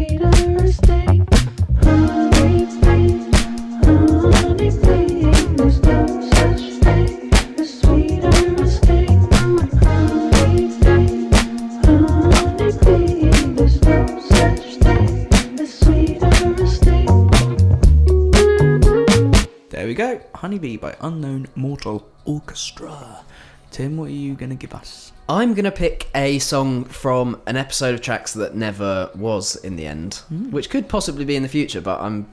later, 0.00 0.72
stay 0.72 1.09
Honeybee 20.60 20.76
by 20.76 20.94
Unknown 21.00 21.46
Mortal 21.54 22.06
Orchestra. 22.26 23.24
Tim, 23.70 23.96
what 23.96 24.08
are 24.08 24.12
you 24.12 24.34
going 24.34 24.50
to 24.50 24.56
give 24.56 24.74
us? 24.74 25.10
I'm 25.26 25.54
gonna 25.54 25.70
pick 25.70 26.10
a 26.14 26.38
song 26.38 26.84
from 26.84 27.40
an 27.46 27.56
episode 27.56 27.94
of 27.94 28.02
Tracks 28.02 28.34
that 28.34 28.54
never 28.54 29.10
was 29.14 29.56
in 29.56 29.76
the 29.76 29.86
end, 29.86 30.16
hmm. 30.28 30.50
which 30.50 30.68
could 30.68 30.86
possibly 30.86 31.24
be 31.24 31.34
in 31.34 31.42
the 31.42 31.48
future. 31.48 31.80
But 31.80 32.02
I'm, 32.02 32.28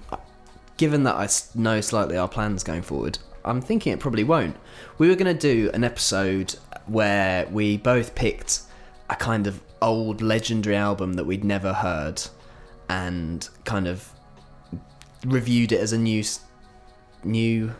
given 0.75 1.03
that 1.03 1.15
I 1.15 1.29
know 1.55 1.79
slightly 1.79 2.17
our 2.17 2.27
plans 2.27 2.65
going 2.65 2.81
forward, 2.81 3.17
I'm 3.45 3.61
thinking 3.61 3.93
it 3.93 4.01
probably 4.01 4.25
won't. 4.25 4.57
We 4.97 5.07
were 5.07 5.15
gonna 5.15 5.33
do 5.33 5.71
an 5.73 5.85
episode 5.85 6.53
where 6.87 7.47
we 7.47 7.77
both 7.77 8.13
picked 8.13 8.63
a 9.09 9.15
kind 9.15 9.47
of 9.47 9.61
old 9.81 10.21
legendary 10.21 10.75
album 10.75 11.13
that 11.13 11.23
we'd 11.23 11.45
never 11.45 11.71
heard, 11.71 12.21
and 12.89 13.47
kind 13.63 13.87
of 13.87 14.11
reviewed 15.25 15.71
it 15.71 15.79
as 15.79 15.93
a 15.93 15.97
new, 15.97 16.25
new 17.23 17.71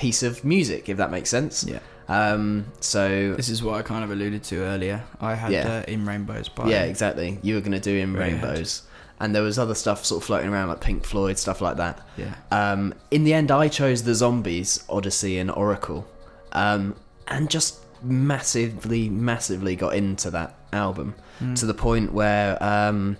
piece 0.00 0.22
of 0.28 0.44
music, 0.44 0.88
if 0.88 0.96
that 0.96 1.10
makes 1.10 1.28
sense. 1.30 1.54
Yeah. 1.64 1.80
Um. 2.08 2.64
So 2.80 3.34
This 3.36 3.48
is 3.48 3.62
what 3.62 3.74
I 3.80 3.82
kind 3.82 4.02
of 4.04 4.10
alluded 4.10 4.42
to 4.50 4.56
earlier. 4.72 4.98
I 5.20 5.34
had 5.34 5.52
Yeah. 5.52 5.68
uh, 5.86 5.92
In 5.92 6.04
Rainbows 6.10 6.48
by. 6.48 6.68
Yeah, 6.70 6.84
exactly. 6.84 7.38
You 7.42 7.54
were 7.56 7.60
going 7.66 7.78
to 7.82 7.86
do 7.92 7.96
in 8.04 8.12
rainbows, 8.14 8.82
and 9.20 9.34
there 9.34 9.42
was 9.44 9.58
other 9.58 9.74
stuff 9.74 10.04
sort 10.04 10.22
of 10.22 10.26
floating 10.26 10.50
around 10.52 10.68
like 10.68 10.80
Pink 10.80 11.04
Floyd 11.04 11.38
stuff 11.38 11.60
like 11.60 11.76
that. 11.76 11.96
Yeah. 12.16 12.34
Um, 12.50 12.94
in 13.10 13.22
the 13.24 13.32
end, 13.34 13.50
I 13.50 13.68
chose 13.68 14.02
the 14.02 14.14
Zombies, 14.14 14.82
Odyssey, 14.88 15.38
and 15.38 15.50
Oracle, 15.50 16.08
um, 16.52 16.96
and 17.28 17.48
just 17.50 17.78
massively, 18.02 19.08
massively 19.08 19.76
got 19.76 19.94
into 19.94 20.30
that 20.30 20.54
album 20.72 21.14
to 21.56 21.64
the 21.66 21.74
point 21.74 22.12
where 22.12 22.62
um, 22.62 23.16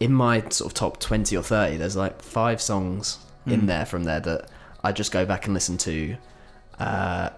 in 0.00 0.12
my 0.12 0.40
sort 0.48 0.70
of 0.70 0.74
top 0.74 1.00
twenty 1.00 1.36
or 1.36 1.42
thirty, 1.42 1.76
there's 1.76 1.96
like 1.96 2.22
five 2.22 2.60
songs 2.60 3.18
in 3.46 3.62
Mm. 3.62 3.66
there 3.66 3.86
from 3.86 4.04
there 4.04 4.20
that 4.20 4.48
I 4.88 4.92
just 4.92 5.12
go 5.12 5.26
back 5.26 5.44
and 5.44 5.52
listen 5.52 5.76
to 5.78 6.16
uh, 6.78 7.28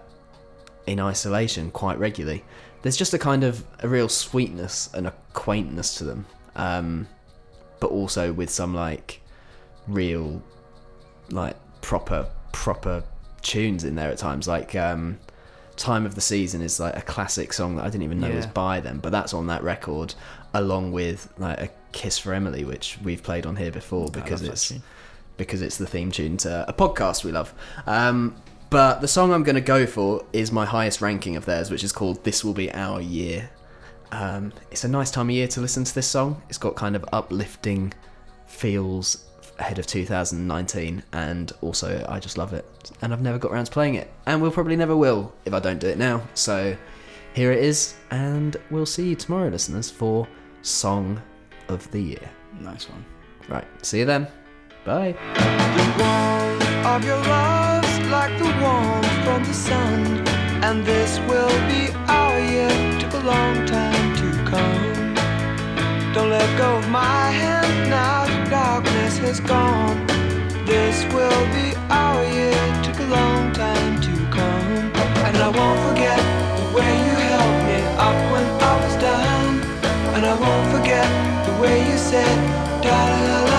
in 0.87 1.01
isolation 1.01 1.69
quite 1.69 1.99
regularly. 1.99 2.45
There's 2.81 2.95
just 2.95 3.13
a 3.13 3.19
kind 3.19 3.43
of 3.43 3.65
a 3.79 3.89
real 3.89 4.07
sweetness 4.07 4.89
and 4.93 5.05
a 5.05 5.13
quaintness 5.33 5.95
to 5.95 6.05
them, 6.05 6.25
um, 6.55 7.07
but 7.81 7.91
also 7.91 8.31
with 8.31 8.49
some 8.49 8.73
like 8.73 9.21
real, 9.85 10.41
like 11.29 11.57
proper 11.81 12.25
proper 12.53 13.03
tunes 13.41 13.83
in 13.83 13.95
there 13.95 14.09
at 14.09 14.17
times. 14.17 14.47
Like 14.47 14.73
um, 14.75 15.19
"Time 15.75 16.05
of 16.05 16.15
the 16.15 16.21
Season" 16.21 16.61
is 16.61 16.79
like 16.79 16.95
a 16.95 17.01
classic 17.01 17.51
song 17.51 17.75
that 17.75 17.83
I 17.83 17.89
didn't 17.89 18.03
even 18.03 18.21
know 18.21 18.31
was 18.31 18.47
by 18.47 18.79
them, 18.79 18.99
but 18.99 19.11
that's 19.11 19.33
on 19.33 19.47
that 19.47 19.61
record, 19.61 20.15
along 20.53 20.93
with 20.93 21.27
like 21.37 21.59
a 21.59 21.69
"Kiss 21.91 22.17
for 22.17 22.33
Emily," 22.33 22.63
which 22.63 22.97
we've 23.03 23.21
played 23.21 23.45
on 23.45 23.57
here 23.57 23.71
before 23.71 24.07
because 24.09 24.41
it's. 24.41 24.71
Because 25.41 25.61
it's 25.61 25.77
the 25.77 25.87
theme 25.87 26.11
tune 26.11 26.37
to 26.37 26.65
a 26.67 26.73
podcast 26.73 27.23
we 27.23 27.31
love. 27.31 27.53
Um, 27.87 28.35
but 28.69 29.01
the 29.01 29.07
song 29.07 29.33
I'm 29.33 29.43
going 29.43 29.55
to 29.55 29.61
go 29.61 29.85
for 29.85 30.23
is 30.33 30.51
my 30.51 30.65
highest 30.65 31.01
ranking 31.01 31.35
of 31.35 31.45
theirs, 31.45 31.71
which 31.71 31.83
is 31.83 31.91
called 31.91 32.23
"This 32.23 32.45
Will 32.45 32.53
Be 32.53 32.71
Our 32.73 33.01
Year." 33.01 33.49
Um, 34.11 34.53
it's 34.69 34.83
a 34.83 34.87
nice 34.87 35.09
time 35.09 35.29
of 35.29 35.35
year 35.35 35.47
to 35.47 35.61
listen 35.61 35.83
to 35.83 35.95
this 35.95 36.07
song. 36.07 36.41
It's 36.47 36.57
got 36.57 36.75
kind 36.75 36.95
of 36.95 37.03
uplifting 37.11 37.93
feels 38.45 39.25
ahead 39.57 39.79
of 39.79 39.87
2019, 39.87 41.03
and 41.13 41.51
also 41.61 42.05
I 42.07 42.19
just 42.19 42.37
love 42.37 42.53
it. 42.53 42.91
And 43.01 43.11
I've 43.11 43.21
never 43.21 43.39
got 43.39 43.51
around 43.51 43.65
to 43.65 43.71
playing 43.71 43.95
it, 43.95 44.11
and 44.27 44.41
we'll 44.41 44.51
probably 44.51 44.75
never 44.75 44.95
will 44.95 45.33
if 45.45 45.53
I 45.53 45.59
don't 45.59 45.79
do 45.79 45.87
it 45.87 45.97
now. 45.97 46.21
So 46.35 46.77
here 47.33 47.51
it 47.51 47.63
is, 47.63 47.95
and 48.11 48.57
we'll 48.69 48.85
see 48.85 49.09
you 49.09 49.15
tomorrow, 49.15 49.49
listeners, 49.49 49.89
for 49.89 50.27
Song 50.61 51.21
of 51.67 51.89
the 51.91 52.01
Year. 52.01 52.29
Nice 52.59 52.87
one. 52.87 53.03
Right, 53.49 53.67
see 53.83 53.99
you 53.99 54.05
then. 54.05 54.27
Bye. 54.83 55.13
The 55.35 55.85
warmth 56.01 56.85
of 56.87 57.05
your 57.05 57.21
love's 57.21 57.99
like 58.09 58.35
the 58.39 58.49
warmth 58.61 59.13
from 59.23 59.43
the 59.43 59.53
sun. 59.53 60.27
And 60.63 60.83
this 60.83 61.19
will 61.29 61.55
be 61.69 61.93
our 62.07 62.39
year. 62.39 62.91
A 63.13 63.23
long 63.23 63.67
time 63.67 64.15
to 64.15 64.31
come. 64.49 65.13
Don't 66.13 66.29
let 66.29 66.57
go 66.57 66.77
of 66.77 66.89
my 66.89 67.29
hand 67.29 67.89
now. 67.89 68.25
The 68.25 68.49
darkness 68.49 69.17
has 69.19 69.39
gone. 69.41 70.07
This 70.65 71.03
will 71.13 71.45
be 71.53 71.75
our 71.89 72.23
year. 72.33 72.57
Took 72.81 72.99
a 72.99 73.09
long 73.19 73.53
time 73.53 74.01
to 74.01 74.13
come. 74.33 74.73
And 75.27 75.37
I 75.37 75.49
won't 75.49 75.79
forget 75.89 76.17
the 76.57 76.65
way 76.75 76.91
you 77.05 77.13
me 77.67 77.79
up 78.07 78.17
when 78.31 78.45
I 78.69 78.73
was 78.83 78.95
down. 78.95 79.61
And 80.15 80.25
I 80.25 80.35
won't 80.39 80.67
forget 80.75 81.09
the 81.45 81.61
way 81.61 81.77
you 81.87 81.97
said, 81.97 82.37
Darling, 82.81 83.50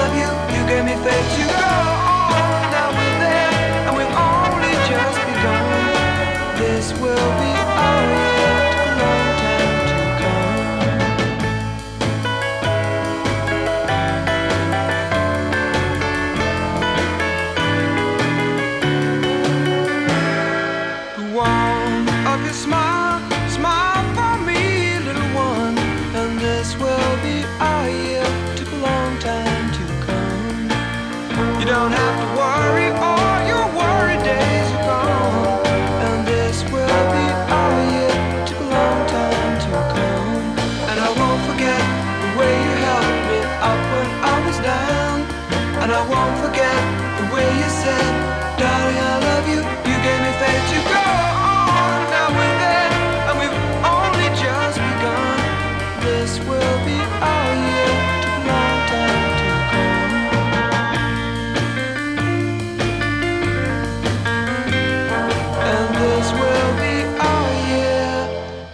Love 1.05 1.39
you. 1.39 1.42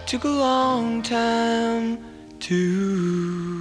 Took 0.08 0.24
a 0.24 0.28
long 0.28 1.02
time 1.02 2.02
to 2.40 3.57